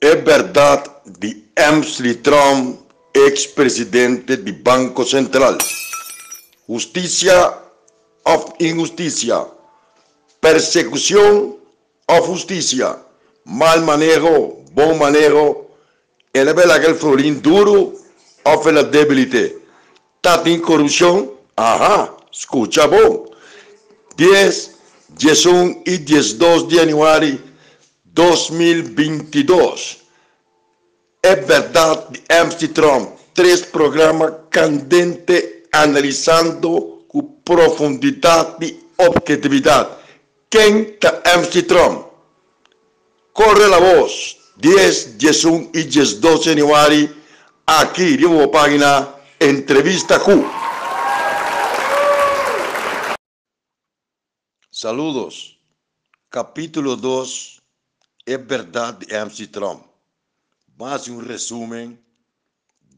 Es 0.00 0.22
verdad 0.24 0.84
de 1.04 1.42
Amsley 1.56 2.16
Trump, 2.16 2.80
ex-presidente 3.14 4.36
del 4.36 4.52
Banco 4.62 5.04
Central. 5.04 5.56
Justicia 6.66 7.58
o 8.24 8.54
injusticia. 8.58 9.46
Persecución 10.38 11.56
o 12.06 12.14
justicia. 12.22 12.98
Mal 13.44 13.82
manejo, 13.84 14.62
buen 14.72 14.98
manejo. 14.98 15.70
El 16.32 16.48
aquel 16.48 16.94
florín 16.94 17.40
duro 17.40 17.94
o 18.44 18.70
la 18.70 18.82
debilidad. 18.82 19.50
Tatin 20.20 20.60
corrupción. 20.60 21.32
Ajá, 21.56 22.14
escucha 22.30 22.86
vos. 22.86 23.30
10, 24.16 24.76
11 25.46 25.82
y 25.86 25.96
12 25.98 26.66
de 26.66 26.82
enero 26.82 27.45
2022. 28.16 29.98
Es 31.20 31.46
verdad 31.46 32.08
Trump. 32.72 33.10
Tres 33.34 33.62
programas 33.64 34.32
candentes 34.48 35.68
analizando 35.70 37.04
con 37.06 37.42
profundidad 37.44 38.56
y 38.62 38.74
objetividad. 38.96 39.98
¿Quién 40.48 40.96
está 40.98 41.22
MC 41.36 41.66
Trump? 41.66 42.06
Corre 43.34 43.68
la 43.68 43.78
voz. 43.78 44.38
10, 44.56 45.18
11 45.44 45.70
y 45.74 45.84
12 45.84 46.54
de 46.54 46.62
enero. 46.62 47.14
Aquí, 47.66 48.16
la 48.16 48.50
página 48.50 49.14
Entrevista 49.38 50.18
Q. 50.18 50.42
Saludos. 54.70 55.58
Capítulo 56.30 56.96
2. 56.96 57.56
Es 58.26 58.44
verdad 58.44 58.94
de 58.98 59.46
Trump. 59.46 59.86
Más 60.76 61.06
un 61.06 61.24
resumen 61.24 62.04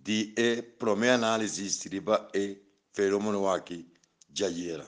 de 0.02 0.32
el 0.34 0.64
primer 0.64 1.10
análisis 1.10 1.84
de 1.84 2.02
el 2.32 2.62
fenómeno 2.92 3.52
aquí 3.52 3.86
de 4.26 4.46
ayer. 4.46 4.84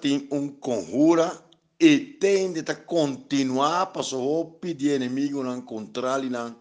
Tem 0.00 0.28
um 0.30 0.48
conjura 0.60 1.44
e 1.76 1.98
tem 2.20 2.52
de 2.52 2.62
continuar 2.86 3.86
para 3.86 4.16
o 4.16 4.44
pedir 4.60 4.94
inimigo 4.94 5.42
não 5.42 5.60
controlar 5.60 6.22
não 6.22 6.54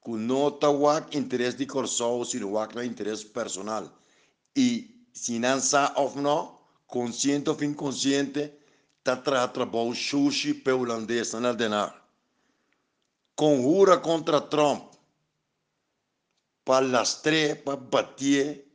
com 0.00 0.18
nota 0.18 0.68
o 0.68 0.86
interesse 1.12 1.56
de 1.56 1.64
corso 1.66 2.24
se 2.26 2.38
não 2.38 2.52
o 2.52 2.82
interesse 2.82 3.24
personal 3.24 3.90
e 4.54 5.08
se 5.14 5.38
não 5.38 5.58
sabe 5.60 6.20
não 6.20 6.58
consciente 6.86 7.48
ou 7.48 7.64
inconsciente, 7.64 8.52
está 9.10 9.46
trabalhando 9.46 9.94
sushi 9.94 10.52
para 10.52 10.74
holandês 10.74 11.32
na 11.34 11.52
denar. 11.52 11.94
Conjura 13.36 13.98
contra 13.98 14.40
Trump 14.40 14.92
para 16.64 16.86
lastrear, 16.86 17.56
para 17.62 17.76
bater, 17.76 18.66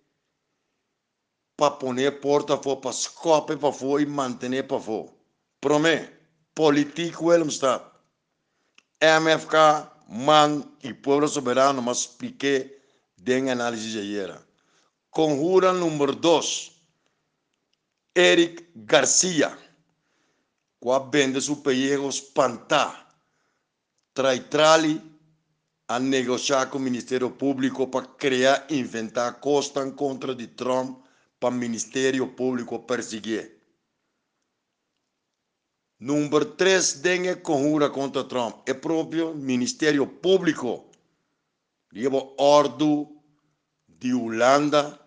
para 1.58 1.72
poner 1.72 2.22
porta 2.22 2.58
fora, 2.58 2.80
para 2.80 2.92
escapar 2.92 3.58
para 3.58 3.74
fora 3.74 4.02
e 4.02 4.06
manter 4.06 4.66
para 4.66 4.80
fora. 4.80 5.10
Promete, 5.60 6.14
político 6.56 7.34
ele 7.34 7.48
está. 7.48 7.92
MFK, 9.02 9.56
man 10.08 10.64
e 10.84 10.94
povo 10.94 11.28
soberano, 11.28 11.82
mas 11.82 12.06
pique 12.06 12.80
de 13.18 13.50
análise 13.50 13.92
de 13.92 14.00
ayer. 14.00 14.40
Conjura 15.10 15.74
número 15.74 16.16
2 16.16 16.72
Eric 18.16 18.70
Garcia, 18.76 19.58
qual 20.82 21.12
vende 21.12 21.40
su 21.40 21.62
pellejos 21.62 22.20
pantá, 22.20 23.08
traitrali 24.14 25.00
a 25.88 26.00
negociar 26.00 26.72
com 26.72 26.80
o 26.80 26.82
Ministério 26.82 27.30
Público 27.30 27.88
para 27.88 28.08
criar 28.18 28.66
e 28.68 28.80
inventar 28.80 29.40
costa 29.40 29.86
em 29.86 29.92
contra 29.92 30.34
de 30.34 30.48
Trump 30.48 31.06
para 31.40 31.54
o 31.54 31.58
Ministério 31.58 32.28
Público 32.36 32.80
perseguir. 32.80 33.62
Número 36.00 36.46
3, 36.46 36.94
dengue 36.94 37.36
conjura 37.36 37.88
contra 37.92 38.24
Trump. 38.24 38.68
É 38.68 38.74
próprio 38.74 39.36
Ministério 39.36 40.08
Público. 40.08 40.90
Leva 41.94 42.28
ordem 42.40 43.08
de 43.88 44.16
Holanda 44.16 45.00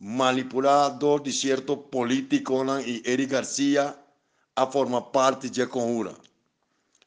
manipulador 0.00 1.22
de 1.22 1.32
cierto 1.32 1.76
político 1.76 2.64
y 2.80 3.00
Eric 3.08 3.30
García 3.30 4.03
a 4.54 4.66
formar 4.66 5.10
parte 5.10 5.48
de 5.48 5.66
conjura. 5.68 6.14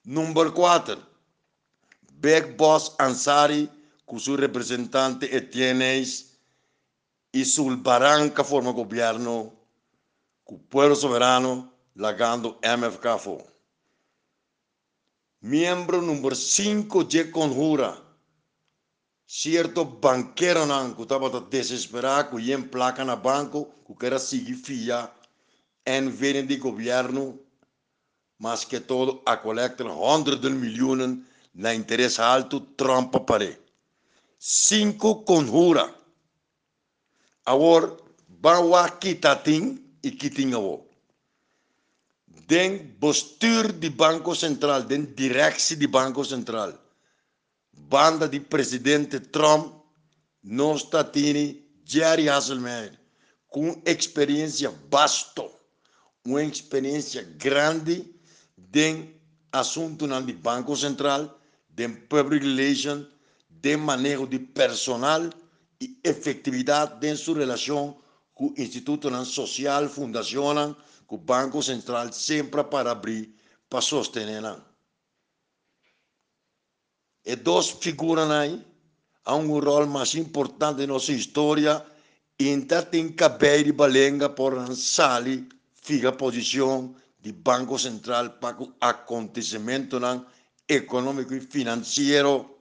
Número 0.04 0.54
4. 0.54 0.98
Beck 2.14 2.58
Boss 2.58 2.96
Ansari, 2.98 3.70
con 4.06 4.20
su 4.20 4.36
representante 4.36 5.36
Etienne 5.36 6.04
y 7.32 7.46
su 7.46 7.78
barranca 7.78 8.44
forma 8.44 8.72
gobierno, 8.72 9.54
con 10.44 10.60
pueblo 10.60 10.96
soberano, 10.96 11.74
lagando 11.96 12.60
MFK. 12.64 13.44
Miembro 15.42 16.02
número 16.02 16.36
5 16.36 17.04
de 17.04 17.30
conjura 17.32 18.08
cierto 19.28 19.84
banquero 19.84 20.66
que 20.96 21.02
estava 21.02 21.42
desesperado 21.42 22.38
que 22.38 22.52
em 22.52 22.64
placa 22.64 23.04
na 23.04 23.16
banco 23.16 23.70
que 23.86 23.94
queria 23.94 24.18
seguir 24.18 24.56
fia 24.56 25.12
en 25.88 26.12
vienen 26.12 26.46
de 26.48 26.58
governo, 26.58 27.40
mas 28.38 28.66
que 28.66 28.82
todo, 28.82 29.24
a 29.26 29.42
coletar 29.42 29.88
honderden 29.88 30.60
milhões 30.60 31.24
na 31.54 31.70
de 31.70 31.76
interés 31.76 32.20
alto, 32.20 32.62
trampa 32.76 33.26
pared. 33.26 33.58
Cinco 34.38 35.24
conjura. 35.24 35.96
Ahora, 37.46 37.96
bawa 38.28 39.00
quitatín 39.00 39.98
y 40.02 40.12
quitín 40.12 40.54
ahora. 40.54 40.84
Den 42.48 42.96
bestuur 43.00 43.74
de 43.74 43.90
Banco 43.90 44.36
Central, 44.36 44.88
den 44.88 45.16
directie 45.16 45.78
de 45.78 45.88
Banco 45.88 46.24
Central. 46.24 46.80
Banda 47.72 48.28
de 48.28 48.40
presidente 48.42 49.20
Trump, 49.20 49.74
no 50.42 50.76
está 50.76 51.10
tiene 51.12 51.66
Jerry 51.86 52.28
Hasselmeyer, 52.28 53.00
com 53.48 53.82
experiencia 53.86 54.72
basto 54.90 55.57
uma 56.28 56.44
experiência 56.44 57.24
grande 57.24 58.06
de 58.58 59.06
assunto 59.52 60.06
no 60.08 60.22
Banco 60.34 60.76
Central, 60.76 61.40
de 61.70 61.88
public 61.88 62.46
relations, 62.46 63.08
de 63.50 63.78
manejo 63.78 64.28
de 64.28 64.40
personal 64.40 65.30
e 65.80 66.00
efetividade 66.04 67.00
de 67.00 67.16
sua 67.16 67.40
relação 67.40 67.98
com 68.34 68.48
o 68.48 68.54
Instituto 68.58 69.10
Social, 69.26 69.88
Fundação, 69.88 70.76
com 71.06 71.16
o 71.16 71.20
Banco 71.20 71.64
Central, 71.64 72.12
sempre 72.12 72.64
para 72.64 72.92
abrir, 72.92 73.34
para 73.70 73.82
sostener 73.82 74.44
e 77.26 77.36
duas 77.36 77.70
figuras 77.70 78.32
aí 78.32 78.66
há 79.26 79.36
um 79.36 79.60
rol 79.60 79.86
mais 79.86 80.16
importante 80.16 80.80
na 80.80 80.88
nossa 80.88 81.12
história 81.12 81.86
e 82.40 82.48
então 82.48 82.82
tem 82.84 83.12
que 83.12 83.72
balenga 83.74 84.30
por 84.30 84.74
sali 84.74 85.57
fica 85.88 86.12
posição 86.12 86.94
de 87.22 87.32
Banco 87.32 87.80
Central 87.80 88.32
para 88.32 88.62
o 88.62 88.74
acontecimento 88.82 89.98
econômico 90.68 91.34
e 91.34 91.40
financeiro 91.40 92.58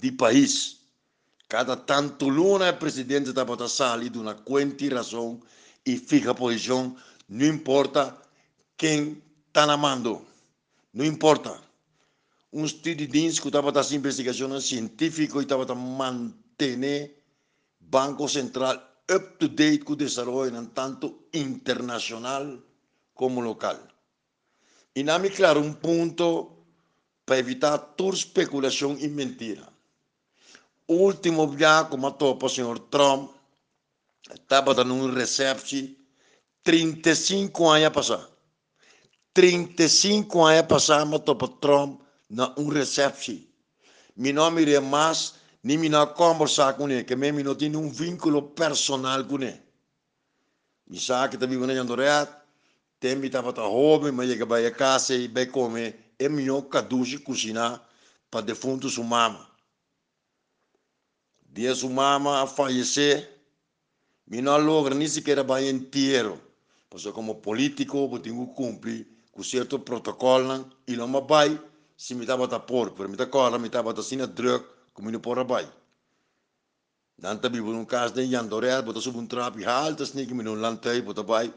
do 0.00 0.12
país. 0.12 0.78
Cada 1.48 1.76
tanto 1.76 2.28
luna 2.28 2.68
o 2.70 2.76
presidente 2.76 3.32
da 3.32 3.44
para 3.44 3.68
sair 3.68 4.10
de 4.10 4.18
uma 4.18 4.32
quente 4.32 4.88
razão 4.88 5.40
e 5.84 5.96
fica 5.96 6.32
posição, 6.32 6.96
não 7.28 7.46
importa 7.46 8.16
quem 8.76 9.20
está 9.48 9.66
na 9.66 9.76
mando, 9.76 10.24
não 10.92 11.04
importa. 11.04 11.60
Um 12.52 12.64
estudo 12.64 12.94
de 12.94 13.06
que 13.40 13.48
estava 13.48 13.72
fazendo 13.72 13.98
investigação 13.98 14.60
científica 14.60 15.38
e 15.38 15.42
estava 15.42 15.66
manter 15.74 17.10
Banco 17.80 18.28
Central 18.28 18.93
up 19.10 19.38
to 19.38 19.48
date 19.48 19.84
com 19.84 19.92
o 19.92 19.96
desenvolvimento 19.96 20.70
tanto 20.72 21.26
internacional 21.32 22.58
como 23.14 23.40
local. 23.40 23.78
Não 24.96 25.18
me 25.18 25.30
claro 25.30 25.60
um 25.60 25.72
ponto 25.72 26.52
para 27.26 27.38
evitar 27.38 27.78
toda 27.78 28.16
especulação 28.16 28.96
e 28.98 29.08
mentira. 29.08 29.68
Último 30.86 31.46
dia, 31.56 31.84
como 31.84 32.10
topa 32.12 32.46
o 32.46 32.48
senhor 32.48 32.78
Trump, 32.78 33.30
estava 34.32 34.74
dando 34.74 34.94
um 34.94 35.12
recepção 35.12 35.96
35 36.62 37.68
anos 37.70 37.88
passar. 37.90 38.28
35 39.32 40.44
anos 40.44 40.66
passar, 40.66 41.04
mas 41.04 41.20
topa 41.22 41.48
Trump 41.48 42.00
na 42.30 42.54
um 42.56 42.68
recepção. 42.68 43.38
Mi 44.16 44.32
nome 44.32 44.72
é 44.72 44.80
mais, 44.80 45.34
nem 45.64 45.78
me 45.78 45.88
não 45.88 46.06
conversar 46.06 46.74
com 46.74 46.88
ele, 46.88 47.04
que 47.04 47.16
me 47.16 47.42
não 47.42 47.54
tem 47.54 47.74
um 47.74 47.88
vínculo 47.88 48.42
personal 48.42 49.24
com 49.24 49.36
ele. 49.36 49.60
Mi 50.86 51.00
sabe 51.00 51.30
que 51.30 51.36
está 51.36 51.46
vivendo 51.46 51.72
em 51.72 51.78
Andoreat, 51.78 52.30
tem 53.00 53.16
me 53.16 53.28
estava 53.28 53.50
tá 53.50 53.66
home, 53.66 54.12
mas 54.12 54.28
chega 54.28 54.46
para 54.46 54.70
casa 54.70 55.14
e 55.14 55.26
vai 55.26 55.46
comer 55.46 56.04
é 56.18 56.28
melhor 56.28 56.62
caduce 56.62 57.18
cozinhar 57.18 57.82
para 58.30 58.42
defunto 58.42 58.88
sua 58.90 59.04
mama. 59.04 59.48
Dia 61.50 61.74
sua 61.74 61.90
mama 61.90 62.42
a 62.42 62.46
falecer, 62.46 63.30
me 64.26 64.42
não 64.42 64.58
logra 64.58 64.94
nem 64.94 65.08
sequer 65.08 65.42
vai 65.42 65.68
inteiro. 65.68 66.40
Porque 66.90 67.10
como 67.10 67.36
político, 67.36 68.08
eu 68.12 68.18
tenho 68.18 68.46
que 68.46 68.54
cumprir 68.54 69.08
com 69.32 69.42
certo 69.42 69.78
protocolo 69.78 70.70
e 70.86 70.94
não 70.94 71.10
vai 71.26 71.58
se 71.96 72.14
me 72.14 72.22
estava 72.22 72.44
a 72.44 72.60
pôr, 72.60 72.90
pero 72.90 73.08
me 73.08 73.16
me 73.16 73.66
estava 73.66 73.90
a 73.90 74.26
drug, 74.26 74.64
como 74.64 74.73
não 75.02 75.20
pôr 75.20 75.38
a 75.38 75.42
vai. 75.42 75.70
Nanta 77.18 77.48
bi 77.48 77.60
um 77.60 77.84
caso 77.84 78.14
de 78.14 78.22
Yandoré, 78.22 78.82
bota 78.82 79.00
sub 79.00 79.18
um 79.18 79.26
trapo 79.26 79.58
alto, 79.68 80.02
assim 80.02 80.26
que 80.26 80.34
me 80.34 80.42
não 80.42 80.54
lantei, 80.54 81.00
bota 81.00 81.22
vai, 81.22 81.52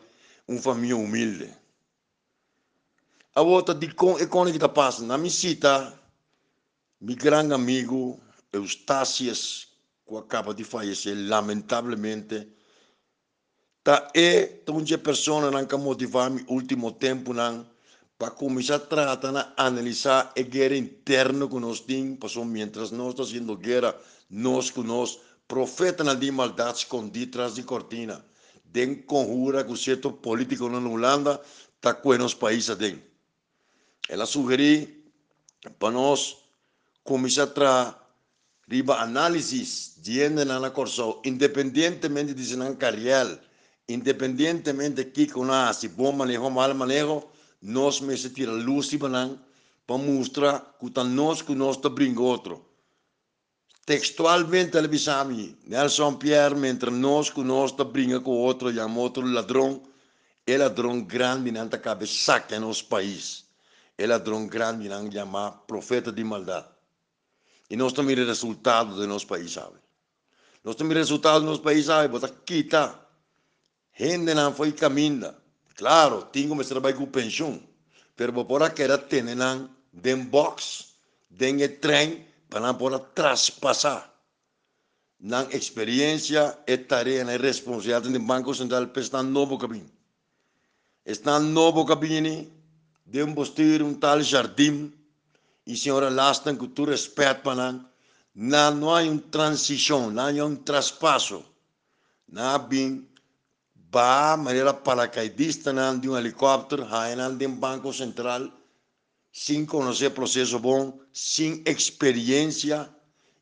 um 0.48 0.62
família 0.62 0.95
humilde. 0.95 1.54
A 3.34 3.42
outra 3.42 3.74
de 3.74 3.94
com 3.94 4.19
e 4.19 4.28
com 4.28 4.45
que 4.45 4.51
está 4.51 4.69
passando, 4.69 5.07
na 5.07 5.18
minha 5.18 5.31
cita, 5.31 6.00
meu 7.00 7.16
grande 7.16 7.54
amigo 7.54 8.19
Eustácias, 8.51 9.68
que 10.07 10.16
acaba 10.16 10.54
de 10.54 10.63
falecer, 10.63 11.16
lamentavelmente, 11.28 12.48
tá 13.84 14.10
é 14.16 14.45
tão 14.45 14.81
de 14.81 14.98
pessoa 14.98 15.51
não 15.51 15.66
que 15.66 15.75
motivar 15.75 16.30
me 16.31 16.44
último 16.48 16.92
tempo 16.92 17.34
não 17.34 17.76
para 18.18 18.31
começar 18.31 18.75
a 18.75 18.80
tratar 18.80 19.54
a 19.56 19.66
analisar 19.68 20.34
a 20.36 20.42
guerra 20.42 20.75
interna 20.75 21.48
que 21.48 21.60
nós 21.60 21.80
temos, 21.80 22.18
passou 22.19 22.44
mientras 22.44 22.92
nós 22.92 23.10
estamos 23.10 23.31
fazendo 23.31 23.56
guerra, 23.56 23.96
nós 24.30 24.72
com 24.72 24.84
nós 24.84 25.19
profeta 25.48 26.04
de 26.16 26.31
maldade 26.31 26.80
escondido 26.80 27.30
atrás 27.30 27.56
de 27.56 27.64
cortina. 27.64 28.25
Den 28.66 28.96
conjura 28.96 29.64
que 29.64 29.72
o 29.72 29.78
certo 29.78 30.12
político 30.12 30.68
na 30.68 30.80
Holanda 30.80 31.40
está 31.75 31.94
com 31.94 32.10
os 32.10 32.34
países 32.34 32.75
den. 32.75 33.02
Ela 34.10 34.25
sugeriu 34.25 34.88
para 35.80 35.92
nós 35.92 36.38
começar 37.04 37.50
a 37.63 37.96
riba 38.70 39.00
análises 39.00 39.94
de 39.98 40.28
na 40.30 40.70
corso, 40.72 41.22
independentemente 41.24 42.34
de 42.34 42.44
se 42.44 42.56
não 42.56 42.75
carreal, 42.75 43.38
independentemente 43.88 44.96
de 44.96 45.06
que 45.06 45.28
com 45.28 45.50
a 45.52 45.72
se 45.72 45.88
bom 45.88 46.12
manejo, 46.12 46.50
mal 46.50 46.74
manejo, 46.74 47.24
nós 47.62 48.01
me 48.01 48.18
se 48.18 48.30
tira 48.30 48.51
luz 48.51 48.89
para 49.86 49.98
mostrar 49.98 50.77
que 50.80 51.04
nós 51.04 51.42
que 51.42 51.56
nós 51.56 51.77
está 51.77 51.89
brincando 51.89 52.24
outro 52.24 52.65
textualmente 53.86 54.77
ele 54.77 54.88
bisami 54.88 55.57
Nelson 55.65 56.15
Pierre 56.15 56.56
mentre 56.56 56.92
nós 56.92 57.30
que 57.30 57.42
nós 57.42 57.71
está 57.71 57.83
brincando 57.83 58.21
com 58.21 58.31
outro 58.31 58.74
chama 58.74 59.00
outro 59.00 59.25
ladrão 59.25 59.81
é 60.45 60.57
ladrão 60.57 61.01
grande 61.01 61.51
está 61.51 61.77
cabeça 61.77 62.45
em 62.51 62.59
nosso 62.59 62.86
país 62.86 63.45
é 63.98 64.06
ladrão 64.06 64.48
grande 64.48 64.89
não 64.89 65.12
chama 65.12 65.51
profeta 65.68 66.12
de 66.12 66.24
maldade 66.24 66.77
e 67.69 67.75
nós 67.75 67.94
também 67.94 68.15
resultado 68.15 68.95
do 68.95 69.06
nosso 69.07 69.27
país 69.27 69.51
sabe. 69.51 69.75
Nós 70.63 70.75
também 70.75 70.98
resultado 70.98 71.42
do 71.42 71.48
nosso 71.48 71.62
país 71.62 71.86
sabe 71.86 72.07
bota 72.07 72.30
quita 72.30 72.98
gente 73.98 74.33
não 74.33 74.53
foi 74.53 74.71
caminho 74.71 75.33
claro 75.77 76.24
tenho 76.33 76.57
que 76.57 76.65
trabalhar 76.65 76.97
com 76.97 77.06
pensão 77.06 77.62
pero 78.18 78.33
por 78.45 78.62
aquela 78.63 78.97
tem 78.97 79.24
não 79.24 79.69
den 79.94 80.25
box 80.25 80.97
den 81.29 81.57
trem 81.79 82.25
para 82.50 82.74
poder 82.74 83.00
traspasar 83.13 84.18
na 85.19 85.44
experiência 85.51 86.57
e 86.68 86.77
tarefa 86.77 87.33
e 87.33 87.38
responsabilidade 87.38 88.12
do 88.12 88.19
Banco 88.19 88.53
Central 88.53 88.88
para 88.88 89.01
estar 89.01 89.24
novo 89.24 89.57
caminho. 89.57 89.89
Está 91.06 91.39
novo 91.39 91.85
caminho 91.85 92.51
de 93.06 93.25
postir 93.33 93.81
um 93.81 93.94
tal 93.94 94.21
jardim 94.21 94.94
e 95.65 95.75
senhora 95.75 96.09
Lastan 96.09 96.56
que 96.56 96.68
tu 96.68 96.85
respeita 96.85 97.41
para 97.41 97.71
não, 98.35 98.71
não 98.75 98.95
há 98.95 99.01
uma 99.01 99.19
transição, 99.19 100.12
não 100.12 100.27
há 100.27 100.45
um 100.45 100.56
traspasso. 100.56 101.44
Não 102.29 102.44
há 102.44 102.59
bem, 103.98 104.04
ba 104.04 104.38
maneira 104.38 104.74
paracaidista 104.74 105.74
de 106.00 106.08
um 106.08 106.16
helicóptero, 106.16 106.86
há 106.92 107.30
de 107.30 107.48
um 107.48 107.56
banco 107.56 107.92
central, 107.92 108.52
sem 109.34 109.66
conhecer 109.66 110.12
processo 110.12 110.60
bom, 110.60 111.00
sem 111.12 111.64
experiência, 111.66 112.88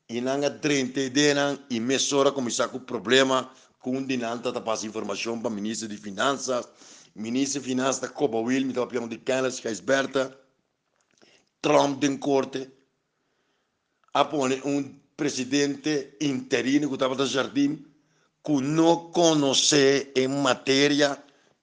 e 0.08 0.22
não 0.22 0.42
entendem 0.46 1.60
e 1.70 1.80
mesura 1.80 2.32
começar 2.32 2.70
com 2.70 2.78
o 2.78 2.82
problema, 2.82 3.52
com 3.80 3.98
o 3.98 4.06
dinanta 4.06 4.54
tá 4.54 4.62
passando 4.62 4.90
informação 4.90 5.40
para 5.40 5.50
o 5.50 5.52
ministro 5.52 5.90
de 5.90 5.98
Finanças, 5.98 6.66
ministro 7.14 7.60
de 7.60 7.68
Finanças 7.68 8.00
da 8.00 8.08
Copa 8.08 8.42
me 8.42 8.70
estava 8.70 8.88
pedindo 8.88 9.10
de 9.10 9.22
é 9.68 9.72
esperta, 9.72 10.40
Trump 11.62 12.02
em 12.04 12.18
corte, 12.18 12.70
apone 14.14 14.62
um 14.64 14.96
presidente 15.18 16.16
interino 16.22 16.88
que 16.88 16.94
estava 16.94 17.16
no 17.16 17.26
jardim, 17.26 17.86
que 18.46 18.62
não 18.62 19.10
conhece 19.12 20.12
em 20.16 20.28
matéria, 20.28 21.18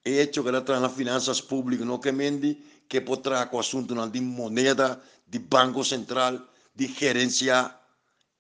hecho 0.05 0.43
que 0.43 0.49
ela 0.49 0.61
traz 0.61 0.83
nas 0.83 0.93
finanças 0.93 1.41
públicas, 1.41 1.87
não 1.87 1.99
que 1.99 2.11
mende, 2.11 2.59
que 2.89 3.01
potrà 3.01 3.47
com 3.47 3.61
assunto 3.61 3.95
de 4.11 4.21
moneda, 4.21 5.01
de 5.25 5.39
banco 5.39 5.85
central, 5.85 6.41
de 6.75 6.89
gerência, 6.89 7.73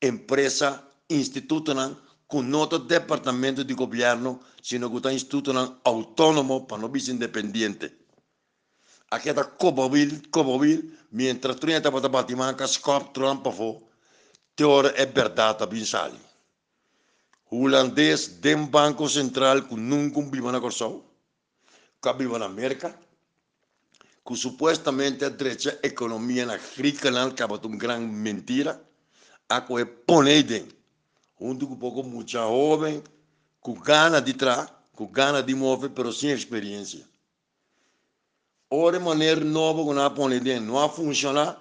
empresa, 0.02 0.82
instituto 1.08 1.72
com 2.26 2.42
nota 2.42 2.80
departamento 2.80 3.62
de 3.62 3.74
governo, 3.74 4.40
sino 4.60 4.90
que 4.90 4.96
está 4.96 5.12
instituto 5.12 5.52
autônomo 5.84 6.66
para 6.66 6.78
não 6.78 6.92
ser 6.98 7.12
independente. 7.12 7.92
Aqui 9.08 9.28
está 9.28 9.44
Cobovil, 9.44 10.20
Cobovil, 10.32 10.92
mientras 11.12 11.56
tu 11.56 11.68
está 11.68 11.92
para 11.92 12.08
Batimanca, 12.08 12.66
Scott 12.66 13.10
Trump, 13.12 13.46
teoria 14.56 14.94
é 14.96 15.06
verdade, 15.06 15.64
bem 15.66 15.84
sali. 15.84 16.31
Holandês, 17.54 18.28
dem 18.40 18.64
banco 18.64 19.06
central, 19.06 19.60
que 19.64 19.74
nunca 19.74 20.22
vive 20.22 20.50
na 20.50 20.58
Corsão, 20.58 21.04
que 22.00 22.12
vive 22.14 22.38
na 22.38 22.46
América, 22.46 22.98
que 24.26 24.34
supuestamente 24.34 25.22
a 25.22 25.28
derecha 25.28 25.78
economia 25.82 26.46
na 26.46 26.56
Griekenland, 26.56 27.34
que 27.34 27.42
é 27.42 27.44
uma 27.44 27.58
grande 27.76 28.06
mentira, 28.06 28.82
a 29.50 29.60
que 29.60 29.84
poneiden, 29.84 30.66
junto 31.38 31.66
com 31.66 31.74
um 31.74 31.78
pouco 31.78 32.02
muita 32.02 32.30
jovem, 32.30 33.02
com 33.60 33.74
gana 33.74 34.22
de 34.22 34.32
tra, 34.32 34.66
com 34.96 35.06
gana 35.06 35.42
de 35.42 35.54
mover, 35.54 35.90
pero 35.90 36.10
sem 36.10 36.30
experiência. 36.30 37.06
Ora, 38.70 38.98
maneira 38.98 39.44
nova 39.44 39.84
que 39.84 39.92
não 39.92 40.14
poneiden, 40.14 40.60
não 40.60 40.88
funciona, 40.88 41.58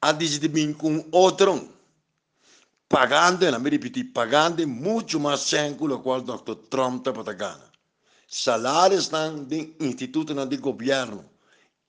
a 0.00 0.10
decidir 0.10 0.48
bem 0.48 0.72
com 0.72 1.04
outro, 1.12 1.68
pagando, 2.94 3.58
me 3.58 3.70
repetir, 3.70 4.12
pagando 4.12 4.64
muito 4.68 5.18
mais 5.18 5.40
século, 5.40 5.98
qual 5.98 6.20
o 6.20 6.22
Dr. 6.22 6.54
Trump 6.70 6.98
está 6.98 7.12
para 7.12 7.32
ganhar. 7.32 7.72
Salários 8.28 9.04
estão 9.04 9.42
de 9.42 9.74
instituto 9.80 10.32
de 10.46 10.56
governo, 10.58 11.24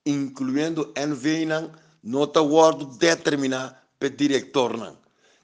incluindo 0.04 0.92
NVNAN, 0.98 1.70
nota 2.04 2.42
word 2.42 2.98
determinar 2.98 3.88
para 4.00 4.10
diretor 4.10 4.76
nan. 4.78 4.98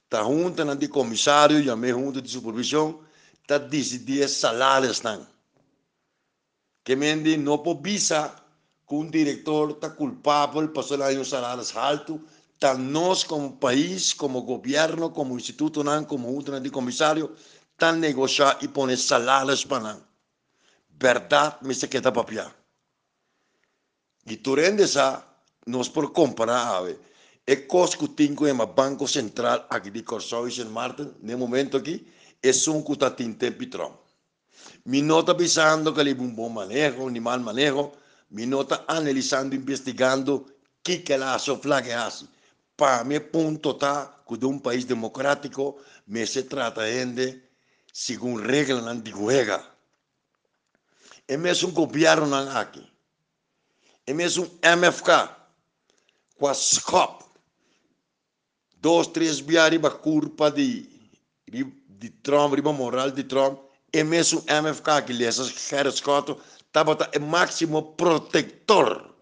Ta 0.09 0.23
junta 0.23 0.65
nan 0.65 0.75
de 0.75 0.87
comissário, 0.87 1.59
e 1.59 1.75
me 1.75 1.91
junta 1.91 2.23
de 2.23 2.29
supervisão, 2.29 2.99
ta 3.45 3.59
decidir 3.59 4.27
salários 4.27 5.03
nan. 5.03 5.27
Que 6.83 6.95
mendi 6.95 7.37
não 7.37 7.59
pode 7.59 7.83
visa 7.83 8.33
que 8.89 8.95
um 8.95 9.07
diretor 9.07 9.69
está 9.69 9.91
culpável 9.91 10.67
para 10.69 10.81
salário 10.81 11.21
um 11.21 11.23
salários 11.23 11.77
alto, 11.77 12.19
ta 12.61 12.75
nós 12.75 13.23
como 13.23 13.57
país, 13.57 14.13
como 14.13 14.43
governo, 14.43 15.09
como 15.09 15.35
instituto 15.35 15.83
nan, 15.83 16.05
como 16.05 16.29
junta 16.29 16.59
de 16.61 16.69
comissário, 16.69 17.33
ta 17.75 17.91
negociar 17.91 18.59
e 18.61 18.67
pôr 18.67 18.95
salários 18.95 19.65
para 19.65 19.83
nan. 19.83 19.99
Verdade, 20.87 21.55
me 21.63 21.73
se 21.73 21.87
queda 21.87 22.11
papiar. 22.11 22.53
E 24.27 24.35
durante 24.37 24.83
essa, 24.83 25.25
nós 25.65 25.89
por 25.89 26.11
comparar, 26.11 26.83
é 27.47 27.55
costo 27.55 27.97
que 27.97 28.07
tem 28.09 28.35
com 28.35 28.45
o 28.45 28.67
Banco 28.67 29.07
Central 29.07 29.65
aqui 29.67 29.89
de 29.89 30.03
Corsão 30.03 30.47
e 30.47 30.63
Martin, 30.65 31.15
no 31.19 31.37
momento 31.39 31.77
aqui, 31.77 32.05
é 32.43 32.51
um 32.69 32.83
que 32.83 32.91
está 32.93 33.09
tendo 33.09 33.37
tempo 33.37 34.03
Me 34.85 35.01
nota 35.01 35.33
pensando 35.33 35.91
que 35.91 36.01
é 36.01 36.13
um 36.13 36.29
bom 36.29 36.49
manejo, 36.49 37.07
um 37.07 37.21
mal 37.21 37.39
manejo, 37.39 37.91
me 38.29 38.45
nota 38.45 38.85
analisando, 38.87 39.55
investigando 39.55 40.35
o 40.35 40.45
que 40.83 41.11
ela 41.11 41.39
sofla 41.39 41.81
que 41.81 41.89
faz. 41.89 42.25
Para 42.81 43.03
mim, 43.03 43.19
ponto 43.19 43.69
está 43.69 44.07
que 44.27 44.35
de 44.35 44.47
um 44.47 44.57
país 44.57 44.85
democrático, 44.85 45.79
me 46.07 46.25
se 46.25 46.41
trata 46.41 46.81
de 46.81 47.39
segundo 47.93 48.41
de 49.03 49.11
juega. 49.11 49.63
É 51.27 51.37
mesmo 51.37 51.69
um 51.69 51.73
governo 51.73 52.35
aqui 52.57 52.91
é 54.07 54.13
mesmo 54.15 54.49
MFK, 54.63 55.29
com 56.39 56.47
a 56.47 56.55
SCOP, 56.55 57.23
dois, 58.77 59.05
três 59.05 59.39
biariba 59.39 59.91
culpa 59.91 60.49
de, 60.49 60.89
de, 61.47 61.63
de 61.87 62.09
Trump, 62.09 62.55
riba 62.55 62.73
moral 62.73 63.11
de 63.11 63.23
Trump, 63.23 63.59
é 63.93 64.03
mesmo 64.03 64.43
MFK 64.49 65.03
que 65.05 65.13
lhe 65.13 65.23
essas 65.23 65.51
Harris 65.69 65.97
Scott, 65.97 66.35
estava 66.65 66.97
é 67.11 67.19
máximo 67.19 67.93
protetor, 67.93 69.13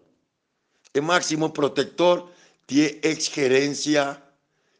é 0.94 1.00
máximo 1.02 1.50
protetor, 1.50 2.29
die 2.70 3.00
ex-gerência 3.02 4.22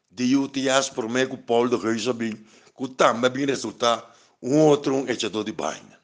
de 0.09 0.37
UTS 0.37 0.91
por 0.91 1.09
meio 1.09 1.29
que 1.29 1.35
o 1.35 1.39
Paulo 1.39 1.69
do 1.69 1.77
Rio 1.77 1.99
sabia 1.99 2.37
que 2.77 2.89
também 2.91 3.31
tem 3.33 3.47
resultado 3.47 4.05
um 4.41 4.59
outro 4.59 5.11
echetador 5.11 5.45
de 5.45 5.53
banho. 5.53 5.97